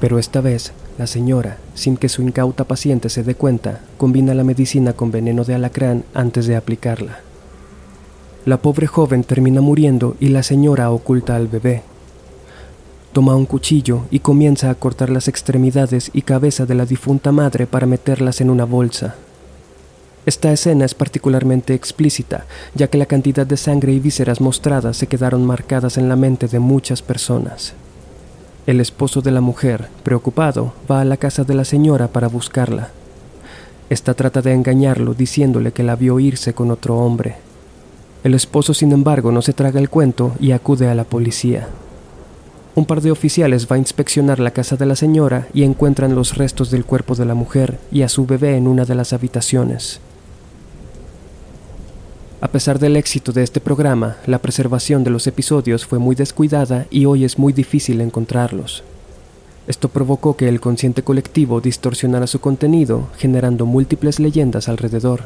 Pero 0.00 0.18
esta 0.18 0.42
vez, 0.42 0.72
la 0.98 1.06
señora, 1.06 1.58
sin 1.74 1.96
que 1.96 2.08
su 2.08 2.22
incauta 2.22 2.64
paciente 2.64 3.08
se 3.08 3.22
dé 3.22 3.34
cuenta, 3.34 3.80
combina 3.96 4.34
la 4.34 4.44
medicina 4.44 4.92
con 4.92 5.10
veneno 5.10 5.44
de 5.44 5.54
alacrán 5.54 6.04
antes 6.14 6.46
de 6.46 6.56
aplicarla. 6.56 7.20
La 8.46 8.58
pobre 8.58 8.86
joven 8.86 9.24
termina 9.24 9.60
muriendo 9.60 10.16
y 10.20 10.28
la 10.28 10.42
señora 10.42 10.90
oculta 10.90 11.34
al 11.34 11.48
bebé. 11.48 11.82
Toma 13.12 13.34
un 13.36 13.46
cuchillo 13.46 14.02
y 14.10 14.20
comienza 14.20 14.70
a 14.70 14.74
cortar 14.74 15.10
las 15.10 15.28
extremidades 15.28 16.10
y 16.12 16.22
cabeza 16.22 16.66
de 16.66 16.74
la 16.74 16.84
difunta 16.84 17.32
madre 17.32 17.66
para 17.66 17.86
meterlas 17.86 18.40
en 18.40 18.50
una 18.50 18.64
bolsa. 18.64 19.14
Esta 20.26 20.52
escena 20.52 20.84
es 20.84 20.94
particularmente 20.94 21.74
explícita, 21.74 22.46
ya 22.74 22.88
que 22.88 22.98
la 22.98 23.06
cantidad 23.06 23.46
de 23.46 23.56
sangre 23.56 23.92
y 23.92 24.00
vísceras 24.00 24.40
mostradas 24.40 24.96
se 24.96 25.06
quedaron 25.06 25.44
marcadas 25.44 25.98
en 25.98 26.08
la 26.08 26.16
mente 26.16 26.48
de 26.48 26.58
muchas 26.58 27.02
personas. 27.02 27.74
El 28.66 28.80
esposo 28.80 29.20
de 29.20 29.30
la 29.30 29.42
mujer, 29.42 29.88
preocupado, 30.02 30.72
va 30.90 31.02
a 31.02 31.04
la 31.04 31.18
casa 31.18 31.44
de 31.44 31.52
la 31.52 31.66
señora 31.66 32.08
para 32.08 32.28
buscarla. 32.28 32.88
Esta 33.90 34.14
trata 34.14 34.40
de 34.40 34.54
engañarlo 34.54 35.12
diciéndole 35.12 35.72
que 35.72 35.82
la 35.82 35.96
vio 35.96 36.18
irse 36.18 36.54
con 36.54 36.70
otro 36.70 36.96
hombre. 36.96 37.36
El 38.22 38.32
esposo, 38.32 38.72
sin 38.72 38.92
embargo, 38.92 39.32
no 39.32 39.42
se 39.42 39.52
traga 39.52 39.78
el 39.78 39.90
cuento 39.90 40.32
y 40.40 40.52
acude 40.52 40.88
a 40.88 40.94
la 40.94 41.04
policía. 41.04 41.68
Un 42.74 42.86
par 42.86 43.02
de 43.02 43.10
oficiales 43.10 43.68
va 43.70 43.76
a 43.76 43.78
inspeccionar 43.78 44.40
la 44.40 44.52
casa 44.52 44.76
de 44.76 44.86
la 44.86 44.96
señora 44.96 45.46
y 45.52 45.64
encuentran 45.64 46.14
los 46.14 46.38
restos 46.38 46.70
del 46.70 46.86
cuerpo 46.86 47.14
de 47.14 47.26
la 47.26 47.34
mujer 47.34 47.78
y 47.92 48.00
a 48.00 48.08
su 48.08 48.24
bebé 48.24 48.56
en 48.56 48.66
una 48.66 48.86
de 48.86 48.94
las 48.94 49.12
habitaciones. 49.12 50.00
A 52.44 52.48
pesar 52.48 52.78
del 52.78 52.96
éxito 52.96 53.32
de 53.32 53.42
este 53.42 53.58
programa, 53.58 54.18
la 54.26 54.38
preservación 54.38 55.02
de 55.02 55.08
los 55.08 55.26
episodios 55.26 55.86
fue 55.86 55.98
muy 55.98 56.14
descuidada 56.14 56.86
y 56.90 57.06
hoy 57.06 57.24
es 57.24 57.38
muy 57.38 57.54
difícil 57.54 58.02
encontrarlos. 58.02 58.84
Esto 59.66 59.88
provocó 59.88 60.36
que 60.36 60.46
el 60.46 60.60
consciente 60.60 61.02
colectivo 61.02 61.62
distorsionara 61.62 62.26
su 62.26 62.40
contenido, 62.40 63.08
generando 63.16 63.64
múltiples 63.64 64.20
leyendas 64.20 64.68
alrededor. 64.68 65.22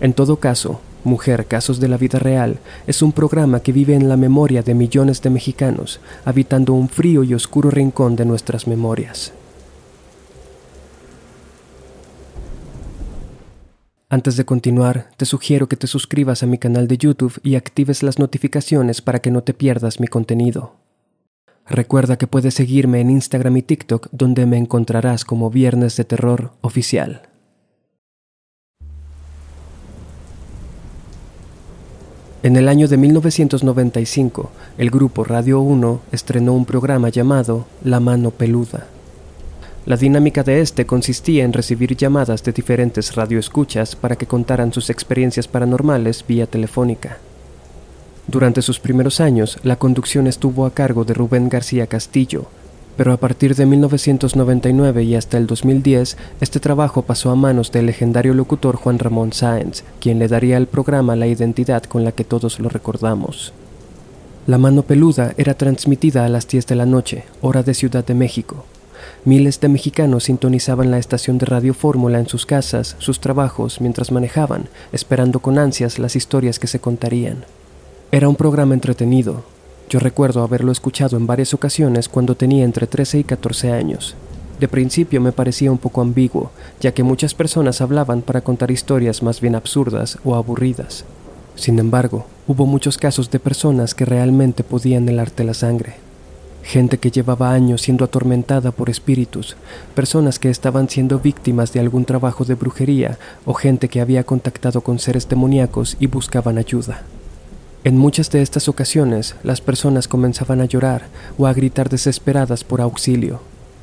En 0.00 0.14
todo 0.14 0.36
caso, 0.36 0.80
Mujer 1.04 1.44
Casos 1.44 1.78
de 1.78 1.88
la 1.88 1.98
Vida 1.98 2.18
Real 2.18 2.58
es 2.86 3.02
un 3.02 3.12
programa 3.12 3.60
que 3.60 3.72
vive 3.72 3.94
en 3.94 4.08
la 4.08 4.16
memoria 4.16 4.62
de 4.62 4.72
millones 4.72 5.20
de 5.20 5.28
mexicanos, 5.28 6.00
habitando 6.24 6.72
un 6.72 6.88
frío 6.88 7.22
y 7.22 7.34
oscuro 7.34 7.70
rincón 7.70 8.16
de 8.16 8.24
nuestras 8.24 8.66
memorias. 8.66 9.34
Antes 14.10 14.38
de 14.38 14.46
continuar, 14.46 15.10
te 15.18 15.26
sugiero 15.26 15.68
que 15.68 15.76
te 15.76 15.86
suscribas 15.86 16.42
a 16.42 16.46
mi 16.46 16.56
canal 16.56 16.88
de 16.88 16.96
YouTube 16.96 17.38
y 17.42 17.56
actives 17.56 18.02
las 18.02 18.18
notificaciones 18.18 19.02
para 19.02 19.18
que 19.18 19.30
no 19.30 19.42
te 19.42 19.52
pierdas 19.52 20.00
mi 20.00 20.06
contenido. 20.06 20.76
Recuerda 21.66 22.16
que 22.16 22.26
puedes 22.26 22.54
seguirme 22.54 23.02
en 23.02 23.10
Instagram 23.10 23.58
y 23.58 23.62
TikTok 23.62 24.08
donde 24.10 24.46
me 24.46 24.56
encontrarás 24.56 25.26
como 25.26 25.50
Viernes 25.50 25.98
de 25.98 26.04
Terror 26.04 26.52
Oficial. 26.62 27.28
En 32.42 32.56
el 32.56 32.70
año 32.70 32.88
de 32.88 32.96
1995, 32.96 34.50
el 34.78 34.90
grupo 34.90 35.22
Radio 35.22 35.60
1 35.60 36.00
estrenó 36.12 36.54
un 36.54 36.64
programa 36.64 37.10
llamado 37.10 37.66
La 37.84 38.00
Mano 38.00 38.30
Peluda. 38.30 38.86
La 39.88 39.96
dinámica 39.96 40.42
de 40.42 40.60
este 40.60 40.84
consistía 40.84 41.44
en 41.44 41.54
recibir 41.54 41.96
llamadas 41.96 42.44
de 42.44 42.52
diferentes 42.52 43.14
radioescuchas 43.14 43.96
para 43.96 44.16
que 44.16 44.26
contaran 44.26 44.70
sus 44.70 44.90
experiencias 44.90 45.48
paranormales 45.48 46.26
vía 46.28 46.46
telefónica. 46.46 47.16
Durante 48.26 48.60
sus 48.60 48.80
primeros 48.80 49.18
años, 49.18 49.58
la 49.62 49.76
conducción 49.76 50.26
estuvo 50.26 50.66
a 50.66 50.74
cargo 50.74 51.06
de 51.06 51.14
Rubén 51.14 51.48
García 51.48 51.86
Castillo, 51.86 52.48
pero 52.98 53.14
a 53.14 53.16
partir 53.16 53.54
de 53.54 53.64
1999 53.64 55.04
y 55.04 55.14
hasta 55.14 55.38
el 55.38 55.46
2010, 55.46 56.18
este 56.42 56.60
trabajo 56.60 57.00
pasó 57.00 57.30
a 57.30 57.34
manos 57.34 57.72
del 57.72 57.86
legendario 57.86 58.34
locutor 58.34 58.76
Juan 58.76 58.98
Ramón 58.98 59.32
Sáenz, 59.32 59.84
quien 60.00 60.18
le 60.18 60.28
daría 60.28 60.58
al 60.58 60.66
programa 60.66 61.16
la 61.16 61.28
identidad 61.28 61.84
con 61.84 62.04
la 62.04 62.12
que 62.12 62.24
todos 62.24 62.60
lo 62.60 62.68
recordamos. 62.68 63.54
La 64.46 64.58
mano 64.58 64.82
peluda 64.82 65.32
era 65.38 65.54
transmitida 65.54 66.26
a 66.26 66.28
las 66.28 66.46
10 66.46 66.66
de 66.66 66.74
la 66.74 66.84
noche, 66.84 67.24
hora 67.40 67.62
de 67.62 67.72
Ciudad 67.72 68.04
de 68.04 68.12
México, 68.12 68.66
Miles 69.24 69.60
de 69.60 69.68
mexicanos 69.68 70.24
sintonizaban 70.24 70.90
la 70.90 70.98
estación 70.98 71.38
de 71.38 71.46
Radio 71.46 71.74
Fórmula 71.74 72.20
en 72.20 72.28
sus 72.28 72.46
casas, 72.46 72.94
sus 72.98 73.20
trabajos, 73.20 73.80
mientras 73.80 74.12
manejaban, 74.12 74.68
esperando 74.92 75.40
con 75.40 75.58
ansias 75.58 75.98
las 75.98 76.14
historias 76.14 76.58
que 76.58 76.68
se 76.68 76.78
contarían. 76.78 77.44
Era 78.12 78.28
un 78.28 78.36
programa 78.36 78.74
entretenido. 78.74 79.42
Yo 79.90 79.98
recuerdo 79.98 80.42
haberlo 80.42 80.70
escuchado 80.70 81.16
en 81.16 81.26
varias 81.26 81.52
ocasiones 81.52 82.08
cuando 82.08 82.36
tenía 82.36 82.64
entre 82.64 82.86
13 82.86 83.18
y 83.18 83.24
14 83.24 83.72
años. 83.72 84.14
De 84.60 84.68
principio 84.68 85.20
me 85.20 85.32
parecía 85.32 85.72
un 85.72 85.78
poco 85.78 86.00
ambiguo, 86.00 86.50
ya 86.80 86.92
que 86.92 87.02
muchas 87.02 87.34
personas 87.34 87.80
hablaban 87.80 88.22
para 88.22 88.40
contar 88.40 88.70
historias 88.70 89.22
más 89.22 89.40
bien 89.40 89.56
absurdas 89.56 90.18
o 90.24 90.36
aburridas. 90.36 91.04
Sin 91.56 91.80
embargo, 91.80 92.26
hubo 92.46 92.66
muchos 92.66 92.98
casos 92.98 93.30
de 93.30 93.40
personas 93.40 93.94
que 93.94 94.04
realmente 94.04 94.62
podían 94.62 95.08
helarte 95.08 95.42
la 95.42 95.54
sangre 95.54 96.07
gente 96.62 96.98
que 96.98 97.10
llevaba 97.10 97.52
años 97.52 97.82
siendo 97.82 98.04
atormentada 98.04 98.72
por 98.72 98.90
espíritus, 98.90 99.56
personas 99.94 100.38
que 100.38 100.50
estaban 100.50 100.88
siendo 100.88 101.18
víctimas 101.18 101.72
de 101.72 101.80
algún 101.80 102.04
trabajo 102.04 102.44
de 102.44 102.54
brujería 102.54 103.18
o 103.44 103.54
gente 103.54 103.88
que 103.88 104.00
había 104.00 104.24
contactado 104.24 104.80
con 104.82 104.98
seres 104.98 105.28
demoníacos 105.28 105.96
y 105.98 106.06
buscaban 106.06 106.58
ayuda. 106.58 107.02
En 107.84 107.96
muchas 107.96 108.30
de 108.30 108.42
estas 108.42 108.68
ocasiones, 108.68 109.36
las 109.42 109.60
personas 109.60 110.08
comenzaban 110.08 110.60
a 110.60 110.66
llorar 110.66 111.06
o 111.38 111.46
a 111.46 111.52
gritar 111.52 111.88
desesperadas 111.88 112.64
por 112.64 112.80
auxilio. 112.80 113.40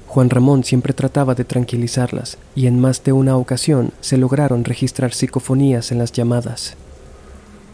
Juan 0.07 0.29
Ramón 0.29 0.63
siempre 0.63 0.93
trataba 0.93 1.33
de 1.33 1.43
tranquilizarlas 1.43 2.37
y 2.55 2.67
en 2.67 2.79
más 2.79 3.03
de 3.03 3.13
una 3.13 3.35
ocasión 3.37 3.91
se 4.01 4.17
lograron 4.17 4.63
registrar 4.63 5.13
psicofonías 5.13 5.91
en 5.91 5.97
las 5.97 6.11
llamadas. 6.11 6.75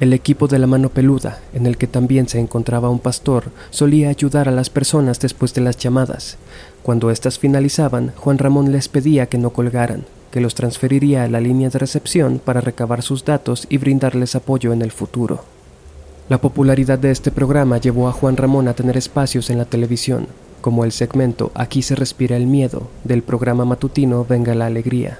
El 0.02 0.14
equipo 0.14 0.48
de 0.48 0.58
la 0.58 0.66
mano 0.66 0.90
peluda, 0.90 1.42
en 1.54 1.68
el 1.68 1.78
que 1.78 1.86
también 1.86 2.28
se 2.28 2.40
encontraba 2.40 2.90
un 2.90 2.98
pastor, 2.98 3.52
solía 3.70 4.10
ayudar 4.10 4.50
a 4.50 4.52
las 4.52 4.72
personas 4.72 5.20
después 5.20 5.54
de 5.54 5.62
las 5.62 5.78
llamadas. 5.78 6.38
Cuando 6.82 7.12
éstas 7.12 7.38
finalizaban, 7.38 8.12
Juan 8.18 8.40
Ramón 8.40 8.72
les 8.72 8.90
pedía 8.90 9.28
que 9.28 9.38
no 9.38 9.52
colgaran, 9.52 10.06
que 10.32 10.42
los 10.42 10.56
transferiría 10.56 11.24
a 11.24 11.28
la 11.28 11.40
línea 11.40 11.70
de 11.70 11.78
recepción 11.78 12.42
para 12.44 12.62
recabar 12.62 13.04
sus 13.04 13.26
datos 13.26 13.68
y 13.70 13.78
brindarles 13.78 14.34
apoyo 14.34 14.74
en 14.74 14.82
el 14.82 14.92
futuro. 14.92 15.44
La 16.30 16.42
popularidad 16.42 16.98
de 16.98 17.12
este 17.12 17.30
programa 17.30 17.78
llevó 17.78 18.10
a 18.10 18.12
Juan 18.12 18.38
Ramón 18.38 18.68
a 18.70 18.74
tener 18.74 18.98
espacios 18.98 19.52
en 19.52 19.60
la 19.60 19.66
televisión, 19.66 20.26
como 20.62 20.84
el 20.84 20.94
segmento 20.94 21.52
Aquí 21.54 21.84
se 21.84 21.94
respira 21.94 22.38
el 22.38 22.48
miedo 22.48 22.88
del 23.04 23.22
programa 23.22 23.66
matutino 23.66 24.26
Venga 24.28 24.56
la 24.56 24.66
Alegría, 24.66 25.20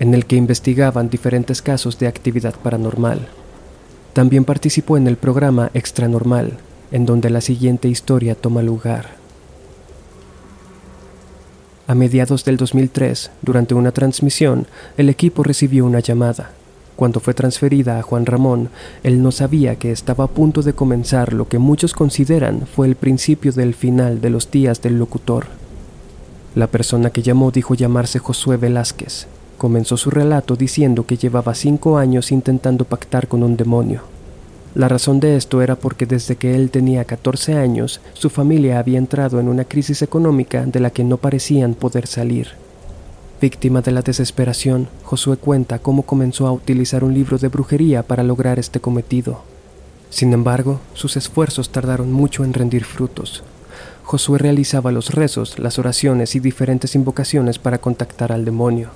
en 0.00 0.14
el 0.14 0.26
que 0.26 0.34
investigaban 0.34 1.10
diferentes 1.10 1.62
casos 1.62 2.00
de 2.00 2.08
actividad 2.08 2.56
paranormal. 2.56 3.28
También 4.16 4.46
participó 4.46 4.96
en 4.96 5.06
el 5.08 5.18
programa 5.18 5.70
Extra 5.74 6.08
Normal, 6.08 6.56
en 6.90 7.04
donde 7.04 7.28
la 7.28 7.42
siguiente 7.42 7.88
historia 7.88 8.34
toma 8.34 8.62
lugar. 8.62 9.10
A 11.86 11.94
mediados 11.94 12.42
del 12.42 12.56
2003, 12.56 13.30
durante 13.42 13.74
una 13.74 13.92
transmisión, 13.92 14.68
el 14.96 15.10
equipo 15.10 15.42
recibió 15.42 15.84
una 15.84 16.00
llamada. 16.00 16.52
Cuando 16.96 17.20
fue 17.20 17.34
transferida 17.34 17.98
a 17.98 18.02
Juan 18.02 18.24
Ramón, 18.24 18.70
él 19.02 19.22
no 19.22 19.32
sabía 19.32 19.76
que 19.76 19.92
estaba 19.92 20.24
a 20.24 20.28
punto 20.28 20.62
de 20.62 20.72
comenzar 20.72 21.34
lo 21.34 21.46
que 21.46 21.58
muchos 21.58 21.92
consideran 21.92 22.66
fue 22.66 22.86
el 22.86 22.96
principio 22.96 23.52
del 23.52 23.74
final 23.74 24.22
de 24.22 24.30
los 24.30 24.50
días 24.50 24.80
del 24.80 24.98
locutor. 24.98 25.48
La 26.54 26.68
persona 26.68 27.10
que 27.10 27.20
llamó 27.20 27.50
dijo 27.50 27.74
llamarse 27.74 28.18
Josué 28.18 28.56
Velázquez, 28.56 29.26
Comenzó 29.58 29.96
su 29.96 30.10
relato 30.10 30.56
diciendo 30.56 31.06
que 31.06 31.16
llevaba 31.16 31.54
cinco 31.54 31.96
años 31.96 32.30
intentando 32.30 32.84
pactar 32.84 33.26
con 33.26 33.42
un 33.42 33.56
demonio. 33.56 34.02
La 34.74 34.88
razón 34.88 35.20
de 35.20 35.36
esto 35.36 35.62
era 35.62 35.76
porque 35.76 36.04
desde 36.04 36.36
que 36.36 36.54
él 36.54 36.70
tenía 36.70 37.06
14 37.06 37.54
años, 37.54 38.02
su 38.12 38.28
familia 38.28 38.78
había 38.78 38.98
entrado 38.98 39.40
en 39.40 39.48
una 39.48 39.64
crisis 39.64 40.02
económica 40.02 40.66
de 40.66 40.80
la 40.80 40.90
que 40.90 41.02
no 41.02 41.16
parecían 41.16 41.72
poder 41.72 42.06
salir. 42.06 42.48
Víctima 43.40 43.80
de 43.80 43.92
la 43.92 44.02
desesperación, 44.02 44.88
Josué 45.02 45.38
cuenta 45.38 45.78
cómo 45.78 46.02
comenzó 46.02 46.46
a 46.46 46.52
utilizar 46.52 47.04
un 47.04 47.14
libro 47.14 47.38
de 47.38 47.48
brujería 47.48 48.02
para 48.02 48.22
lograr 48.22 48.58
este 48.58 48.80
cometido. 48.80 49.42
Sin 50.10 50.34
embargo, 50.34 50.80
sus 50.92 51.16
esfuerzos 51.16 51.70
tardaron 51.70 52.12
mucho 52.12 52.44
en 52.44 52.52
rendir 52.52 52.84
frutos. 52.84 53.42
Josué 54.04 54.38
realizaba 54.38 54.92
los 54.92 55.14
rezos, 55.14 55.58
las 55.58 55.78
oraciones 55.78 56.34
y 56.34 56.40
diferentes 56.40 56.94
invocaciones 56.94 57.58
para 57.58 57.78
contactar 57.78 58.30
al 58.30 58.44
demonio. 58.44 58.90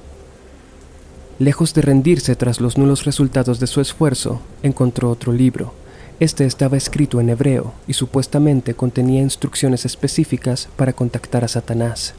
Lejos 1.40 1.72
de 1.72 1.80
rendirse 1.80 2.36
tras 2.36 2.60
los 2.60 2.76
nulos 2.76 3.06
resultados 3.06 3.60
de 3.60 3.66
su 3.66 3.80
esfuerzo, 3.80 4.42
encontró 4.62 5.08
otro 5.08 5.32
libro. 5.32 5.72
Este 6.20 6.44
estaba 6.44 6.76
escrito 6.76 7.18
en 7.18 7.30
hebreo 7.30 7.72
y 7.88 7.94
supuestamente 7.94 8.74
contenía 8.74 9.22
instrucciones 9.22 9.86
específicas 9.86 10.68
para 10.76 10.92
contactar 10.92 11.42
a 11.42 11.48
Satanás. 11.48 12.12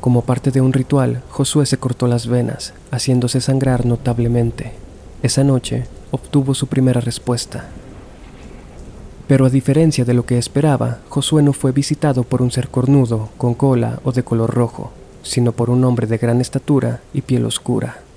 Como 0.00 0.22
parte 0.22 0.50
de 0.50 0.60
un 0.60 0.72
ritual, 0.72 1.22
Josué 1.30 1.64
se 1.64 1.76
cortó 1.76 2.08
las 2.08 2.26
venas, 2.26 2.74
haciéndose 2.90 3.40
sangrar 3.40 3.86
notablemente. 3.86 4.72
Esa 5.22 5.44
noche 5.44 5.84
obtuvo 6.10 6.52
su 6.52 6.66
primera 6.66 7.00
respuesta. 7.00 7.68
Pero 9.28 9.46
a 9.46 9.50
diferencia 9.50 10.04
de 10.04 10.14
lo 10.14 10.26
que 10.26 10.38
esperaba, 10.38 10.98
Josué 11.08 11.44
no 11.44 11.52
fue 11.52 11.70
visitado 11.70 12.24
por 12.24 12.42
un 12.42 12.50
ser 12.50 12.68
cornudo, 12.68 13.28
con 13.38 13.54
cola 13.54 14.00
o 14.02 14.10
de 14.10 14.24
color 14.24 14.52
rojo, 14.52 14.90
sino 15.22 15.52
por 15.52 15.70
un 15.70 15.84
hombre 15.84 16.08
de 16.08 16.18
gran 16.18 16.40
estatura 16.40 17.00
y 17.14 17.20
piel 17.20 17.46
oscura. 17.46 18.09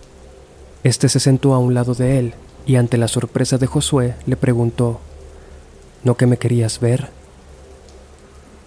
Este 0.84 1.08
se 1.08 1.22
sentó 1.22 1.54
a 1.54 1.60
un 1.60 1.74
lado 1.74 1.94
de 1.94 2.20
él 2.20 2.34
y 2.66 2.76
ante 2.76 2.98
la 2.98 3.08
sorpresa 3.08 3.58
de 3.58 3.68
Josué 3.68 4.16
le 4.26 4.36
preguntó, 4.36 5.00
¿No 6.04 6.16
que 6.16 6.26
me 6.26 6.38
querías 6.38 6.82
ver? 6.82 7.10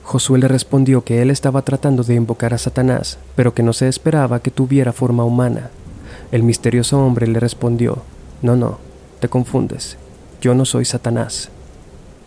Josué 0.03 0.39
le 0.39 0.49
respondió 0.49 1.05
que 1.05 1.21
él 1.21 1.31
estaba 1.31 1.63
tratando 1.63 2.05
de 2.05 2.15
invocar 2.15 2.55
a 2.55 2.59
Satanás, 2.59 3.19
pero 3.35 3.53
que 3.53 3.63
no 3.63 3.75
se 3.75 3.89
esperaba 3.89 4.41
que 4.41 4.51
tuviera 4.51 4.95
forma 4.95 5.25
humana. 5.25 5.71
El 6.33 6.43
misterioso 6.43 7.05
hombre 7.05 7.27
le 7.27 7.39
respondió, 7.39 7.99
No, 8.41 8.57
no, 8.57 8.79
te 9.21 9.29
confundes, 9.29 9.99
yo 10.41 10.55
no 10.55 10.65
soy 10.65 10.87
Satanás. 10.87 11.51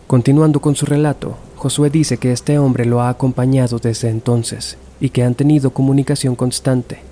Continuando 0.06 0.60
con 0.60 0.76
su 0.76 0.86
relato, 0.86 1.36
Josué 1.56 1.90
dice 1.90 2.18
que 2.18 2.30
este 2.30 2.58
hombre 2.58 2.84
lo 2.84 3.00
ha 3.00 3.08
acompañado 3.08 3.78
desde 3.78 4.10
entonces 4.10 4.76
y 5.00 5.10
que 5.10 5.24
han 5.24 5.34
tenido 5.34 5.70
comunicación 5.70 6.36
constante. 6.36 7.09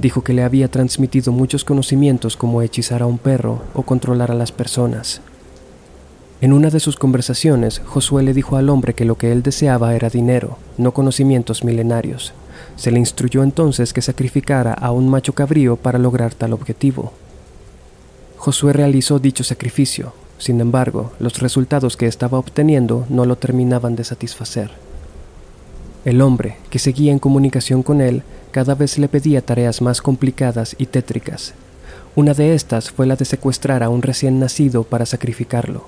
Dijo 0.00 0.22
que 0.22 0.32
le 0.32 0.44
había 0.44 0.70
transmitido 0.70 1.32
muchos 1.32 1.64
conocimientos 1.64 2.36
como 2.36 2.62
hechizar 2.62 3.02
a 3.02 3.06
un 3.06 3.18
perro 3.18 3.62
o 3.74 3.82
controlar 3.82 4.30
a 4.30 4.34
las 4.34 4.52
personas. 4.52 5.20
En 6.40 6.52
una 6.52 6.70
de 6.70 6.78
sus 6.78 6.94
conversaciones, 6.94 7.82
Josué 7.84 8.22
le 8.22 8.32
dijo 8.32 8.56
al 8.56 8.68
hombre 8.68 8.94
que 8.94 9.04
lo 9.04 9.18
que 9.18 9.32
él 9.32 9.42
deseaba 9.42 9.96
era 9.96 10.08
dinero, 10.08 10.56
no 10.76 10.94
conocimientos 10.94 11.64
milenarios. 11.64 12.32
Se 12.76 12.92
le 12.92 13.00
instruyó 13.00 13.42
entonces 13.42 13.92
que 13.92 14.00
sacrificara 14.00 14.72
a 14.72 14.92
un 14.92 15.08
macho 15.08 15.32
cabrío 15.32 15.74
para 15.74 15.98
lograr 15.98 16.32
tal 16.32 16.52
objetivo. 16.52 17.12
Josué 18.36 18.72
realizó 18.72 19.18
dicho 19.18 19.42
sacrificio, 19.42 20.12
sin 20.38 20.60
embargo, 20.60 21.10
los 21.18 21.40
resultados 21.40 21.96
que 21.96 22.06
estaba 22.06 22.38
obteniendo 22.38 23.04
no 23.08 23.24
lo 23.26 23.34
terminaban 23.34 23.96
de 23.96 24.04
satisfacer. 24.04 24.70
El 26.08 26.22
hombre, 26.22 26.56
que 26.70 26.78
seguía 26.78 27.12
en 27.12 27.18
comunicación 27.18 27.82
con 27.82 28.00
él, 28.00 28.22
cada 28.50 28.74
vez 28.74 28.96
le 28.96 29.08
pedía 29.08 29.44
tareas 29.44 29.82
más 29.82 30.00
complicadas 30.00 30.74
y 30.78 30.86
tétricas. 30.86 31.52
Una 32.16 32.32
de 32.32 32.54
estas 32.54 32.90
fue 32.90 33.06
la 33.06 33.14
de 33.14 33.26
secuestrar 33.26 33.82
a 33.82 33.90
un 33.90 34.00
recién 34.00 34.40
nacido 34.40 34.84
para 34.84 35.04
sacrificarlo. 35.04 35.84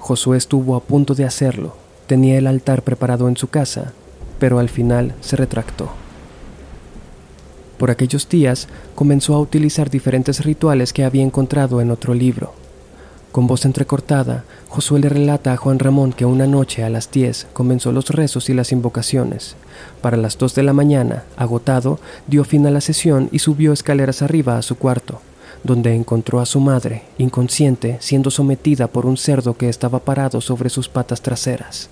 Josué 0.00 0.36
estuvo 0.36 0.74
a 0.74 0.80
punto 0.80 1.14
de 1.14 1.26
hacerlo, 1.26 1.76
tenía 2.08 2.38
el 2.38 2.48
altar 2.48 2.82
preparado 2.82 3.28
en 3.28 3.36
su 3.36 3.50
casa, 3.50 3.92
pero 4.40 4.58
al 4.58 4.68
final 4.68 5.14
se 5.20 5.36
retractó. 5.36 5.92
Por 7.78 7.92
aquellos 7.92 8.28
días 8.28 8.66
comenzó 8.96 9.32
a 9.36 9.38
utilizar 9.38 9.90
diferentes 9.90 10.44
rituales 10.44 10.92
que 10.92 11.04
había 11.04 11.22
encontrado 11.22 11.80
en 11.80 11.92
otro 11.92 12.14
libro. 12.14 12.52
Con 13.32 13.46
voz 13.46 13.64
entrecortada, 13.64 14.44
Josué 14.68 15.00
le 15.00 15.08
relata 15.08 15.52
a 15.52 15.56
Juan 15.56 15.78
Ramón 15.78 16.12
que 16.12 16.26
una 16.26 16.46
noche 16.46 16.84
a 16.84 16.90
las 16.90 17.10
10 17.10 17.48
comenzó 17.54 17.90
los 17.90 18.10
rezos 18.10 18.50
y 18.50 18.54
las 18.54 18.72
invocaciones. 18.72 19.56
Para 20.02 20.18
las 20.18 20.36
2 20.36 20.54
de 20.54 20.62
la 20.62 20.74
mañana, 20.74 21.24
agotado, 21.36 21.98
dio 22.26 22.44
fin 22.44 22.66
a 22.66 22.70
la 22.70 22.82
sesión 22.82 23.30
y 23.32 23.38
subió 23.38 23.72
escaleras 23.72 24.20
arriba 24.20 24.58
a 24.58 24.62
su 24.62 24.76
cuarto 24.76 25.20
donde 25.64 25.94
encontró 25.94 26.40
a 26.40 26.46
su 26.46 26.60
madre, 26.60 27.02
inconsciente, 27.18 27.96
siendo 28.00 28.30
sometida 28.30 28.88
por 28.88 29.06
un 29.06 29.16
cerdo 29.16 29.56
que 29.56 29.68
estaba 29.68 30.00
parado 30.00 30.40
sobre 30.40 30.70
sus 30.70 30.88
patas 30.88 31.22
traseras. 31.22 31.88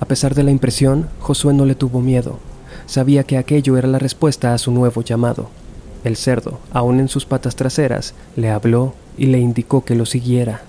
A 0.00 0.06
pesar 0.06 0.34
de 0.34 0.44
la 0.44 0.50
impresión, 0.50 1.08
Josué 1.20 1.52
no 1.52 1.66
le 1.66 1.74
tuvo 1.74 2.00
miedo. 2.00 2.38
Sabía 2.86 3.24
que 3.24 3.36
aquello 3.36 3.76
era 3.76 3.88
la 3.88 3.98
respuesta 3.98 4.54
a 4.54 4.58
su 4.58 4.70
nuevo 4.70 5.02
llamado. 5.02 5.50
El 6.08 6.16
cerdo, 6.16 6.58
aún 6.72 7.00
en 7.00 7.08
sus 7.08 7.26
patas 7.26 7.54
traseras, 7.54 8.14
le 8.34 8.48
habló 8.48 8.94
y 9.18 9.26
le 9.26 9.40
indicó 9.40 9.84
que 9.84 9.94
lo 9.94 10.06
siguiera. 10.06 10.62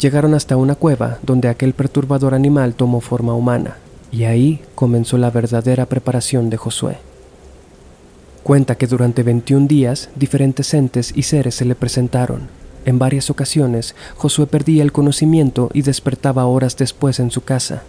Llegaron 0.00 0.32
hasta 0.32 0.56
una 0.56 0.74
cueva 0.74 1.18
donde 1.20 1.48
aquel 1.48 1.74
perturbador 1.74 2.32
animal 2.32 2.72
tomó 2.72 3.02
forma 3.02 3.34
humana, 3.34 3.76
y 4.10 4.24
ahí 4.24 4.62
comenzó 4.74 5.18
la 5.18 5.30
verdadera 5.30 5.84
preparación 5.84 6.48
de 6.48 6.56
Josué. 6.56 6.96
Cuenta 8.42 8.76
que 8.76 8.86
durante 8.86 9.22
21 9.22 9.66
días 9.66 10.08
diferentes 10.14 10.72
entes 10.72 11.12
y 11.14 11.24
seres 11.24 11.56
se 11.56 11.66
le 11.66 11.74
presentaron. 11.74 12.48
En 12.86 12.98
varias 12.98 13.28
ocasiones, 13.28 13.94
Josué 14.16 14.46
perdía 14.46 14.82
el 14.82 14.92
conocimiento 14.92 15.68
y 15.74 15.82
despertaba 15.82 16.46
horas 16.46 16.74
después 16.78 17.20
en 17.20 17.30
su 17.30 17.44
casa. 17.44 17.82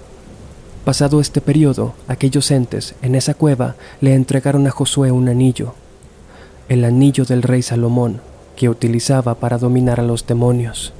Pasado 0.84 1.22
este 1.22 1.40
periodo, 1.40 1.94
aquellos 2.10 2.52
entes, 2.52 2.96
en 3.02 3.16
esa 3.16 3.34
cueva, 3.34 3.78
le 4.02 4.14
entregaron 4.14 4.68
a 4.68 4.72
Josué 4.72 5.12
un 5.12 5.30
anillo, 5.30 5.74
el 6.70 6.84
anillo 6.84 7.24
del 7.24 7.44
rey 7.44 7.62
Salomón, 7.62 8.20
que 8.58 8.68
utilizaba 8.68 9.36
para 9.36 9.58
dominar 9.58 10.02
a 10.02 10.04
los 10.04 10.28
demonios. 10.28 10.92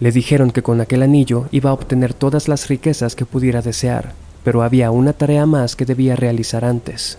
Le 0.00 0.10
dijeron 0.10 0.50
que 0.50 0.62
con 0.62 0.80
aquel 0.80 1.02
anillo 1.02 1.46
iba 1.52 1.70
a 1.70 1.74
obtener 1.74 2.14
todas 2.14 2.48
las 2.48 2.68
riquezas 2.68 3.14
que 3.14 3.26
pudiera 3.26 3.60
desear, 3.60 4.14
pero 4.42 4.62
había 4.62 4.90
una 4.90 5.12
tarea 5.12 5.44
más 5.44 5.76
que 5.76 5.84
debía 5.84 6.16
realizar 6.16 6.64
antes. 6.64 7.18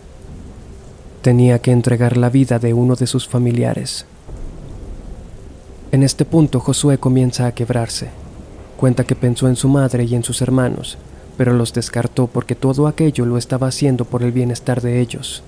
Tenía 1.21 1.59
que 1.59 1.71
entregar 1.71 2.17
la 2.17 2.29
vida 2.29 2.57
de 2.57 2.73
uno 2.73 2.95
de 2.95 3.07
sus 3.07 3.27
familiares. 3.27 4.05
En 5.91 6.01
este 6.01 6.25
punto 6.25 6.59
Josué 6.59 6.97
comienza 6.97 7.45
a 7.45 7.53
quebrarse. 7.53 8.09
Cuenta 8.77 9.03
que 9.03 9.15
pensó 9.15 9.47
en 9.47 9.55
su 9.55 9.69
madre 9.69 10.05
y 10.05 10.15
en 10.15 10.23
sus 10.23 10.41
hermanos, 10.41 10.97
pero 11.37 11.53
los 11.53 11.73
descartó 11.73 12.25
porque 12.25 12.55
todo 12.55 12.87
aquello 12.87 13.25
lo 13.27 13.37
estaba 13.37 13.67
haciendo 13.67 14.03
por 14.03 14.23
el 14.23 14.31
bienestar 14.31 14.81
de 14.81 14.99
ellos. 14.99 15.43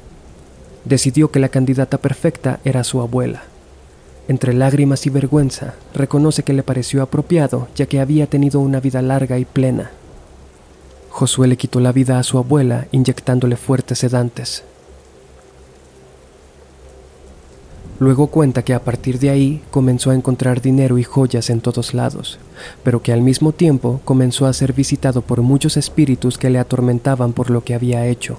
Decidió 0.86 1.32
que 1.32 1.40
la 1.40 1.50
candidata 1.50 1.98
perfecta 1.98 2.60
era 2.64 2.84
su 2.84 3.02
abuela. 3.02 3.44
Entre 4.28 4.54
lágrimas 4.54 5.06
y 5.06 5.10
vergüenza, 5.10 5.76
reconoce 5.94 6.44
que 6.44 6.54
le 6.54 6.64
pareció 6.64 7.02
apropiado 7.02 7.68
ya 7.76 7.86
que 7.86 8.00
había 8.00 8.28
tenido 8.28 8.60
una 8.60 8.80
vida 8.80 9.02
larga 9.02 9.38
y 9.38 9.46
plena. 9.46 9.92
Josué 11.10 11.48
le 11.48 11.58
quitó 11.58 11.80
la 11.80 11.92
vida 11.92 12.20
a 12.20 12.24
su 12.24 12.38
abuela 12.38 12.88
inyectándole 12.92 13.56
fuertes 13.56 14.00
sedantes. 14.00 14.64
Luego 18.00 18.28
cuenta 18.28 18.64
que 18.64 18.74
a 18.74 18.84
partir 18.84 19.20
de 19.20 19.30
ahí 19.30 19.62
comenzó 19.72 20.12
a 20.12 20.16
encontrar 20.16 20.62
dinero 20.62 20.98
y 20.98 21.04
joyas 21.04 21.50
en 21.50 21.62
todos 21.62 21.94
lados, 21.94 22.40
pero 22.84 23.02
que 23.02 23.14
al 23.14 23.22
mismo 23.22 23.54
tiempo 23.54 24.02
comenzó 24.04 24.48
a 24.48 24.54
ser 24.54 24.74
visitado 24.74 25.22
por 25.22 25.42
muchos 25.42 25.78
espíritus 25.78 26.38
que 26.38 26.50
le 26.50 26.60
atormentaban 26.60 27.32
por 27.32 27.50
lo 27.50 27.64
que 27.64 27.74
había 27.74 28.06
hecho. 28.06 28.38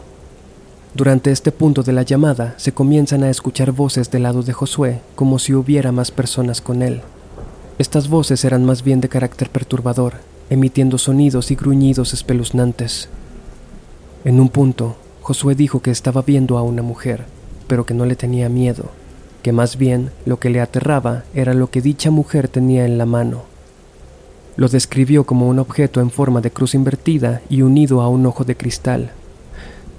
Durante 0.96 1.30
este 1.30 1.52
punto 1.52 1.82
de 1.82 1.92
la 1.92 2.04
llamada 2.04 2.54
se 2.56 2.72
comienzan 2.72 3.22
a 3.22 3.28
escuchar 3.28 3.72
voces 3.72 4.10
del 4.10 4.22
lado 4.22 4.42
de 4.42 4.54
Josué 4.54 5.00
como 5.14 5.38
si 5.38 5.52
hubiera 5.52 5.92
más 5.92 6.10
personas 6.10 6.62
con 6.62 6.80
él. 6.80 7.02
Estas 7.78 8.08
voces 8.08 8.46
eran 8.46 8.64
más 8.64 8.82
bien 8.82 9.02
de 9.02 9.10
carácter 9.10 9.50
perturbador, 9.50 10.14
emitiendo 10.48 10.96
sonidos 10.96 11.50
y 11.50 11.54
gruñidos 11.54 12.14
espeluznantes. 12.14 13.10
En 14.24 14.40
un 14.40 14.48
punto, 14.48 14.96
Josué 15.20 15.54
dijo 15.54 15.82
que 15.82 15.90
estaba 15.90 16.22
viendo 16.22 16.56
a 16.56 16.62
una 16.62 16.80
mujer, 16.80 17.26
pero 17.66 17.84
que 17.84 17.92
no 17.92 18.06
le 18.06 18.16
tenía 18.16 18.48
miedo 18.48 18.86
que 19.42 19.52
más 19.52 19.76
bien 19.76 20.10
lo 20.24 20.40
que 20.40 20.50
le 20.50 20.60
aterraba 20.60 21.22
era 21.32 21.54
lo 21.54 21.70
que 21.70 21.80
dicha 21.80 22.10
mujer 22.10 22.48
tenía 22.48 22.84
en 22.84 22.98
la 22.98 23.06
mano. 23.06 23.44
Lo 24.56 24.66
describió 24.66 25.22
como 25.22 25.46
un 25.46 25.60
objeto 25.60 26.00
en 26.00 26.10
forma 26.10 26.40
de 26.40 26.50
cruz 26.50 26.74
invertida 26.74 27.42
y 27.48 27.62
unido 27.62 28.00
a 28.00 28.08
un 28.08 28.26
ojo 28.26 28.42
de 28.42 28.56
cristal. 28.56 29.12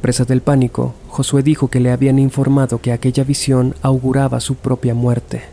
Presa 0.02 0.26
del 0.26 0.42
pánico, 0.42 0.94
Josué 1.10 1.44
dijo 1.44 1.70
que 1.70 1.80
le 1.80 1.92
habían 1.92 2.20
informado 2.20 2.80
que 2.80 2.92
aquella 2.92 3.24
visión 3.24 3.76
auguraba 3.82 4.40
su 4.40 4.56
propia 4.56 4.94
muerte. 4.94 5.44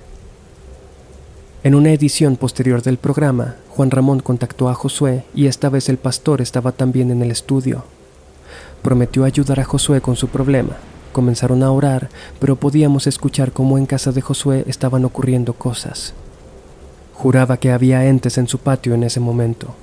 En 1.63 1.75
una 1.75 1.91
edición 1.93 2.37
posterior 2.37 2.83
del 2.83 2.99
programa, 2.99 3.57
Juan 3.71 3.91
Ramón 3.91 4.21
contactó 4.21 4.69
a 4.69 4.75
Josué 4.75 5.25
y 5.35 5.47
esta 5.47 5.71
vez 5.71 5.89
el 5.89 5.97
pastor 5.97 6.41
estaba 6.41 6.73
también 6.73 7.11
en 7.11 7.23
el 7.23 7.31
estudio. 7.31 7.85
Prometió 8.83 9.25
ayudar 9.25 9.61
a 9.61 9.65
Josué 9.65 10.01
con 10.01 10.17
su 10.17 10.29
problema, 10.29 10.77
Comenzaron 11.15 11.63
a 11.63 11.71
orar, 11.71 12.09
pero 12.41 12.57
podíamos 12.57 13.07
escuchar 13.07 13.53
cómo 13.53 13.79
en 13.79 13.87
casa 13.87 14.11
de 14.11 14.21
Josué 14.21 14.65
estaban 14.67 15.05
ocurriendo 15.05 15.53
cosas. 15.53 16.13
Juraba 17.15 17.57
que 17.59 17.71
había 17.71 18.05
entes 18.07 18.37
en 18.37 18.49
su 18.49 18.59
patio 18.59 18.95
en 18.95 19.05
ese 19.05 19.21
momento, 19.21 19.77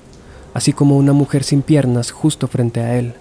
así 0.54 0.74
como 0.74 0.98
una 0.98 1.14
mujer 1.14 1.46
sin 1.46 1.62
piernas 1.62 2.12
justo 2.12 2.50
frente 2.50 2.82
a 2.82 2.98
él. 3.00 3.14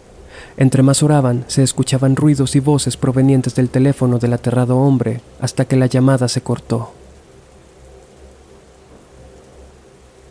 Entre 0.57 0.83
más 0.83 1.03
oraban, 1.03 1.45
se 1.47 1.63
escuchaban 1.63 2.17
ruidos 2.17 2.57
y 2.57 2.61
voces 2.61 2.97
provenientes 2.97 3.55
del 3.55 3.71
teléfono 3.71 4.19
del 4.19 4.33
aterrado 4.33 4.77
hombre 4.77 5.21
hasta 5.41 5.65
que 5.65 5.77
la 5.77 5.87
llamada 5.87 6.29
se 6.29 6.43
cortó. 6.43 6.93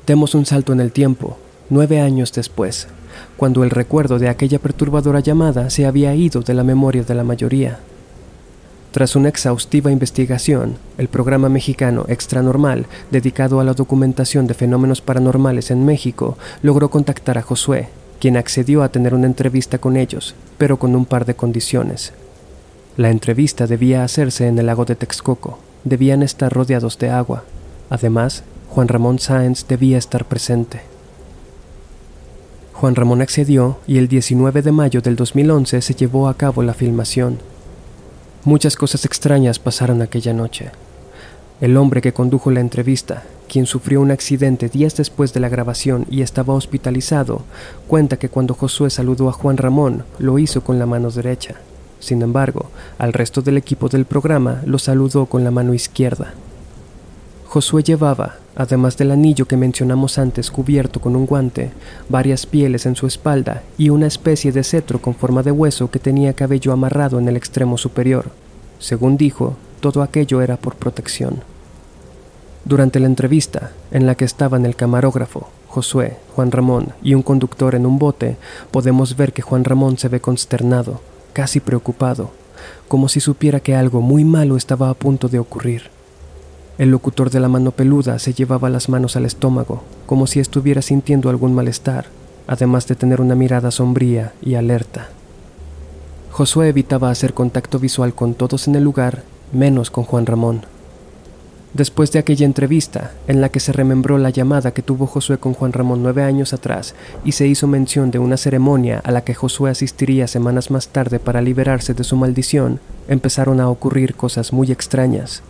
Demos 0.06 0.36
un 0.36 0.46
salto 0.46 0.74
en 0.74 0.80
el 0.80 0.92
tiempo. 0.92 1.38
nueve 1.70 2.02
años 2.02 2.34
después, 2.34 2.88
cuando 3.38 3.64
el 3.64 3.70
recuerdo 3.70 4.18
de 4.18 4.28
aquella 4.28 4.58
perturbadora 4.58 5.20
llamada 5.20 5.70
se 5.70 5.86
había 5.86 6.16
ido 6.16 6.42
de 6.42 6.56
la 6.56 6.64
memoria 6.64 7.04
de 7.04 7.14
la 7.14 7.24
mayoría. 7.24 7.80
Tras 8.92 9.16
una 9.16 9.30
exhaustiva 9.30 9.92
investigación, 9.92 10.78
el 10.98 11.10
programa 11.10 11.48
mexicano 11.48 12.06
Extra 12.08 12.42
Normal, 12.42 12.88
dedicado 13.12 13.60
a 13.60 13.64
la 13.64 13.76
documentación 13.76 14.48
de 14.48 14.56
fenómenos 14.56 15.02
paranormales 15.02 15.70
en 15.70 15.86
México, 15.86 16.40
logró 16.64 16.90
contactar 16.90 17.38
a 17.38 17.44
Josué, 17.44 17.90
quien 18.20 18.38
accedió 18.38 18.84
a 18.84 18.90
tener 18.90 19.14
una 19.14 19.28
entrevista 19.28 19.78
con 19.78 19.98
ellos, 19.98 20.36
pero 20.58 20.78
con 20.78 20.96
un 20.96 21.06
par 21.06 21.26
de 21.26 21.36
condiciones. 21.36 22.14
La 22.98 23.10
entrevista 23.10 23.66
debía 23.66 24.04
hacerse 24.04 24.48
en 24.48 24.60
el 24.60 24.66
lago 24.66 24.86
de 24.86 24.96
Texcoco, 24.96 25.60
debían 25.84 26.22
estar 26.22 26.52
rodeados 26.52 26.98
de 27.00 27.10
agua. 27.10 27.44
Además, 27.90 28.44
Juan 28.70 28.88
Ramón 28.88 29.20
Sáenz 29.20 29.66
debía 29.68 29.98
estar 29.98 30.26
presente. 30.26 30.82
Juan 32.74 32.96
Ramón 32.96 33.22
accedió 33.22 33.80
y 33.88 33.98
el 33.98 34.08
19 34.08 34.62
de 34.62 34.72
mayo 34.72 35.02
del 35.02 35.16
2011 35.16 35.82
se 35.82 35.94
llevó 35.96 36.28
a 36.30 36.36
cabo 36.36 36.64
la 36.64 36.74
filmación. 36.74 37.40
Muchas 38.46 38.76
cosas 38.76 39.06
extrañas 39.06 39.60
pasaron 39.60 40.02
aquella 40.02 40.34
noche. 40.34 40.72
El 41.62 41.76
hombre 41.76 42.02
que 42.02 42.14
condujo 42.14 42.52
la 42.52 42.62
entrevista, 42.62 43.24
quien 43.50 43.66
sufrió 43.66 44.00
un 44.00 44.12
accidente 44.12 44.70
días 44.70 44.96
después 44.96 45.34
de 45.34 45.42
la 45.42 45.50
grabación 45.50 46.06
y 46.10 46.22
estaba 46.22 46.54
hospitalizado, 46.54 47.42
cuenta 47.86 48.18
que 48.18 48.30
cuando 48.30 48.54
Josué 48.54 48.90
saludó 48.90 49.28
a 49.28 49.34
Juan 49.34 49.58
Ramón, 49.58 50.06
lo 50.20 50.40
hizo 50.40 50.62
con 50.62 50.80
la 50.80 50.86
mano 50.86 51.12
derecha. 51.12 51.56
Sin 52.00 52.22
embargo, 52.22 52.68
al 52.98 53.12
resto 53.12 53.42
del 53.42 53.58
equipo 53.58 53.90
del 53.90 54.06
programa 54.06 54.62
lo 54.66 54.80
saludó 54.80 55.26
con 55.26 55.44
la 55.44 55.52
mano 55.52 55.74
izquierda. 55.74 56.34
Josué 57.46 57.84
llevaba, 57.84 58.36
además 58.56 58.96
del 58.96 59.12
anillo 59.12 59.46
que 59.46 59.58
mencionamos 59.58 60.18
antes 60.18 60.52
cubierto 60.52 61.02
con 61.02 61.18
un 61.18 61.26
guante, 61.26 61.72
varias 62.08 62.46
pieles 62.46 62.86
en 62.86 62.96
su 62.96 63.06
espalda 63.06 63.64
y 63.78 63.90
una 63.90 64.08
especie 64.08 64.54
de 64.54 64.64
cetro 64.64 65.02
con 65.02 65.14
forma 65.14 65.44
de 65.44 65.52
hueso 65.52 65.92
que 65.92 66.00
tenía 66.00 66.32
cabello 66.32 66.72
amarrado 66.72 67.20
en 67.20 67.28
el 67.28 67.36
extremo 67.36 67.78
superior. 67.78 68.28
Según 68.78 69.18
dijo, 69.18 69.58
todo 69.80 70.02
aquello 70.04 70.42
era 70.42 70.58
por 70.58 70.76
protección. 70.76 71.42
Durante 72.66 73.00
la 73.00 73.08
entrevista, 73.08 73.72
en 73.92 74.06
la 74.06 74.16
que 74.16 74.26
estaban 74.26 74.66
el 74.66 74.76
camarógrafo, 74.76 75.50
Josué, 75.68 76.18
Juan 76.36 76.52
Ramón 76.52 76.90
y 77.02 77.14
un 77.14 77.24
conductor 77.24 77.76
en 77.76 77.86
un 77.86 78.00
bote, 78.00 78.38
podemos 78.72 79.16
ver 79.16 79.34
que 79.34 79.42
Juan 79.42 79.64
Ramón 79.64 79.98
se 79.98 80.10
ve 80.10 80.20
consternado, 80.20 81.00
casi 81.34 81.60
preocupado, 81.60 82.32
como 82.88 83.08
si 83.08 83.20
supiera 83.20 83.60
que 83.60 83.76
algo 83.76 84.02
muy 84.02 84.26
malo 84.26 84.58
estaba 84.58 84.90
a 84.90 84.94
punto 84.94 85.30
de 85.30 85.40
ocurrir. 85.40 85.84
El 86.78 86.90
locutor 86.92 87.30
de 87.30 87.40
la 87.40 87.50
mano 87.50 87.72
peluda 87.72 88.20
se 88.20 88.34
llevaba 88.34 88.70
las 88.70 88.90
manos 88.90 89.16
al 89.16 89.26
estómago, 89.26 89.84
como 90.06 90.28
si 90.28 90.40
estuviera 90.40 90.82
sintiendo 90.82 91.30
algún 91.30 91.54
malestar, 91.54 92.06
además 92.48 92.88
de 92.88 92.96
tener 92.96 93.22
una 93.22 93.36
mirada 93.36 93.70
sombría 93.70 94.34
y 94.42 94.56
alerta. 94.56 95.10
Josué 96.32 96.70
evitaba 96.70 97.12
hacer 97.12 97.34
contacto 97.34 97.80
visual 97.80 98.14
con 98.14 98.34
todos 98.34 98.68
en 98.68 98.76
el 98.76 98.84
lugar, 98.84 99.24
menos 99.52 99.92
con 99.92 100.04
Juan 100.04 100.26
Ramón. 100.26 100.62
Después 101.74 102.12
de 102.12 102.18
aquella 102.18 102.48
entrevista, 102.48 103.12
en 103.28 103.42
la 103.42 103.50
que 103.50 103.60
se 103.60 103.72
remembró 103.72 104.18
la 104.18 104.32
llamada 104.32 104.72
que 104.72 104.82
tuvo 104.82 105.06
Josué 105.06 105.38
con 105.38 105.54
Juan 105.54 105.72
Ramón 105.72 106.02
nueve 106.02 106.24
años 106.24 106.52
atrás 106.52 106.96
y 107.24 107.34
se 107.34 107.46
hizo 107.46 107.68
mención 107.68 108.10
de 108.10 108.18
una 108.18 108.38
ceremonia 108.38 109.00
a 109.04 109.12
la 109.12 109.24
que 109.24 109.36
Josué 109.36 109.70
asistiría 109.70 110.28
semanas 110.28 110.72
más 110.72 110.88
tarde 110.88 111.20
para 111.20 111.42
liberarse 111.42 111.94
de 111.94 112.04
su 112.04 112.16
maldición, 112.16 112.80
empezaron 113.08 113.60
a 113.60 113.70
ocurrir 113.70 114.16
cosas 114.16 114.52
muy 114.52 114.72
extrañas. 114.72 115.44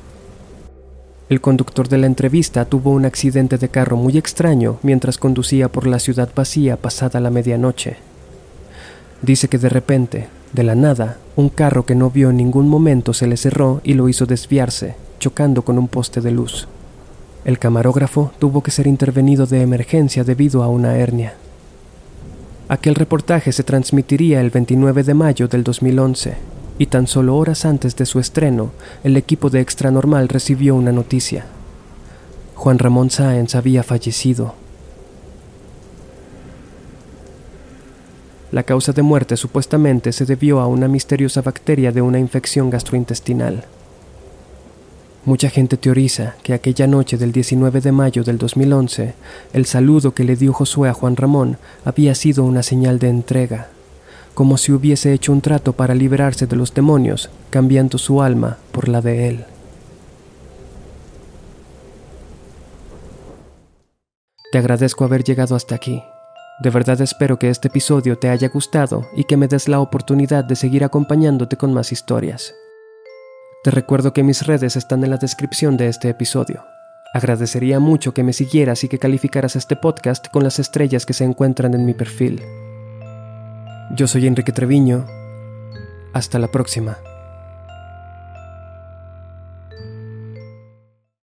El 1.29 1.41
conductor 1.41 1.87
de 1.87 1.99
la 1.99 2.07
entrevista 2.07 2.65
tuvo 2.65 2.91
un 2.91 3.05
accidente 3.05 3.57
de 3.57 3.69
carro 3.69 3.95
muy 3.95 4.17
extraño 4.17 4.79
mientras 4.81 5.17
conducía 5.17 5.69
por 5.69 5.87
la 5.87 5.99
ciudad 5.99 6.29
vacía 6.35 6.75
pasada 6.75 7.19
la 7.21 7.29
medianoche. 7.29 7.97
Dice 9.21 9.47
que 9.47 9.57
de 9.57 9.69
repente, 9.69 10.27
de 10.53 10.63
la 10.63 10.75
nada, 10.75 11.17
un 11.35 11.49
carro 11.49 11.85
que 11.85 11.95
no 11.95 12.09
vio 12.09 12.31
en 12.31 12.37
ningún 12.37 12.67
momento 12.67 13.13
se 13.13 13.27
le 13.27 13.37
cerró 13.37 13.81
y 13.83 13.93
lo 13.93 14.09
hizo 14.09 14.25
desviarse, 14.25 14.95
chocando 15.19 15.61
con 15.61 15.77
un 15.77 15.87
poste 15.87 16.21
de 16.21 16.31
luz. 16.31 16.67
El 17.45 17.59
camarógrafo 17.59 18.31
tuvo 18.39 18.63
que 18.63 18.71
ser 18.71 18.87
intervenido 18.87 19.45
de 19.45 19.61
emergencia 19.61 20.23
debido 20.23 20.63
a 20.63 20.67
una 20.67 20.97
hernia. 20.97 21.35
Aquel 22.67 22.95
reportaje 22.95 23.51
se 23.51 23.63
transmitiría 23.63 24.41
el 24.41 24.49
29 24.49 25.03
de 25.03 25.13
mayo 25.13 25.47
del 25.47 25.63
2011 25.63 26.35
y 26.77 26.85
tan 26.87 27.07
solo 27.07 27.35
horas 27.35 27.65
antes 27.65 27.95
de 27.95 28.05
su 28.05 28.19
estreno, 28.19 28.71
el 29.03 29.17
equipo 29.17 29.49
de 29.49 29.59
Extra 29.59 29.91
Normal 29.91 30.29
recibió 30.29 30.75
una 30.75 30.91
noticia. 30.91 31.45
Juan 32.55 32.79
Ramón 32.79 33.09
Sáenz 33.09 33.55
había 33.55 33.83
fallecido. 33.83 34.55
La 38.51 38.63
causa 38.63 38.93
de 38.93 39.01
muerte 39.01 39.37
supuestamente 39.37 40.11
se 40.11 40.25
debió 40.25 40.59
a 40.59 40.67
una 40.67 40.87
misteriosa 40.87 41.41
bacteria 41.41 41.91
de 41.91 42.01
una 42.01 42.19
infección 42.19 42.69
gastrointestinal. 42.69 43.65
Mucha 45.25 45.49
gente 45.49 45.77
teoriza 45.77 46.35
que 46.43 46.53
aquella 46.53 46.87
noche 46.87 47.17
del 47.17 47.31
19 47.31 47.81
de 47.81 47.91
mayo 47.91 48.23
del 48.23 48.37
2011, 48.37 49.13
el 49.53 49.65
saludo 49.65 50.13
que 50.13 50.23
le 50.23 50.35
dio 50.35 50.53
Josué 50.53 50.89
a 50.89 50.93
Juan 50.93 51.15
Ramón 51.15 51.57
había 51.85 52.15
sido 52.15 52.43
una 52.43 52.63
señal 52.63 52.99
de 52.99 53.09
entrega 53.09 53.67
como 54.39 54.57
si 54.57 54.71
hubiese 54.71 55.11
hecho 55.11 55.33
un 55.33 55.41
trato 55.41 55.73
para 55.73 55.93
liberarse 55.93 56.47
de 56.47 56.55
los 56.55 56.73
demonios, 56.73 57.29
cambiando 57.49 57.97
su 57.97 58.21
alma 58.21 58.57
por 58.71 58.87
la 58.87 59.01
de 59.01 59.27
él. 59.27 59.45
Te 64.49 64.57
agradezco 64.57 65.03
haber 65.03 65.25
llegado 65.25 65.57
hasta 65.57 65.75
aquí. 65.75 66.01
De 66.59 66.69
verdad 66.69 66.99
espero 66.99 67.39
que 67.39 67.49
este 67.49 67.69
episodio 67.69 68.17
te 68.17 68.29
haya 68.29 68.49
gustado 68.49 69.07
y 69.15 69.23
que 69.23 69.37
me 69.37 69.47
des 69.47 69.69
la 69.69 69.79
oportunidad 69.79 70.43
de 70.43 70.57
seguir 70.57 70.83
acompañándote 70.83 71.55
con 71.55 71.73
más 71.73 71.93
historias. 71.93 72.53
Te 73.63 73.71
recuerdo 73.71 74.11
que 74.11 74.23
mis 74.23 74.45
redes 74.45 74.75
están 74.75 75.03
en 75.03 75.09
la 75.09 75.17
descripción 75.17 75.77
de 75.77 75.87
este 75.87 76.09
episodio. 76.09 76.65
Agradecería 77.13 77.79
mucho 77.79 78.13
que 78.13 78.23
me 78.23 78.33
siguieras 78.33 78.83
y 78.83 78.89
que 78.89 78.99
calificaras 78.99 79.55
este 79.55 79.77
podcast 79.77 80.27
con 80.27 80.43
las 80.43 80.59
estrellas 80.59 81.05
que 81.05 81.13
se 81.13 81.23
encuentran 81.23 81.73
en 81.73 81.85
mi 81.85 81.93
perfil. 81.93 82.43
Yo 83.95 84.07
soy 84.07 84.27
Enrique 84.27 84.51
Treviño. 84.51 85.07
Hasta 86.13 86.39
la 86.39 86.49
próxima. 86.49 86.97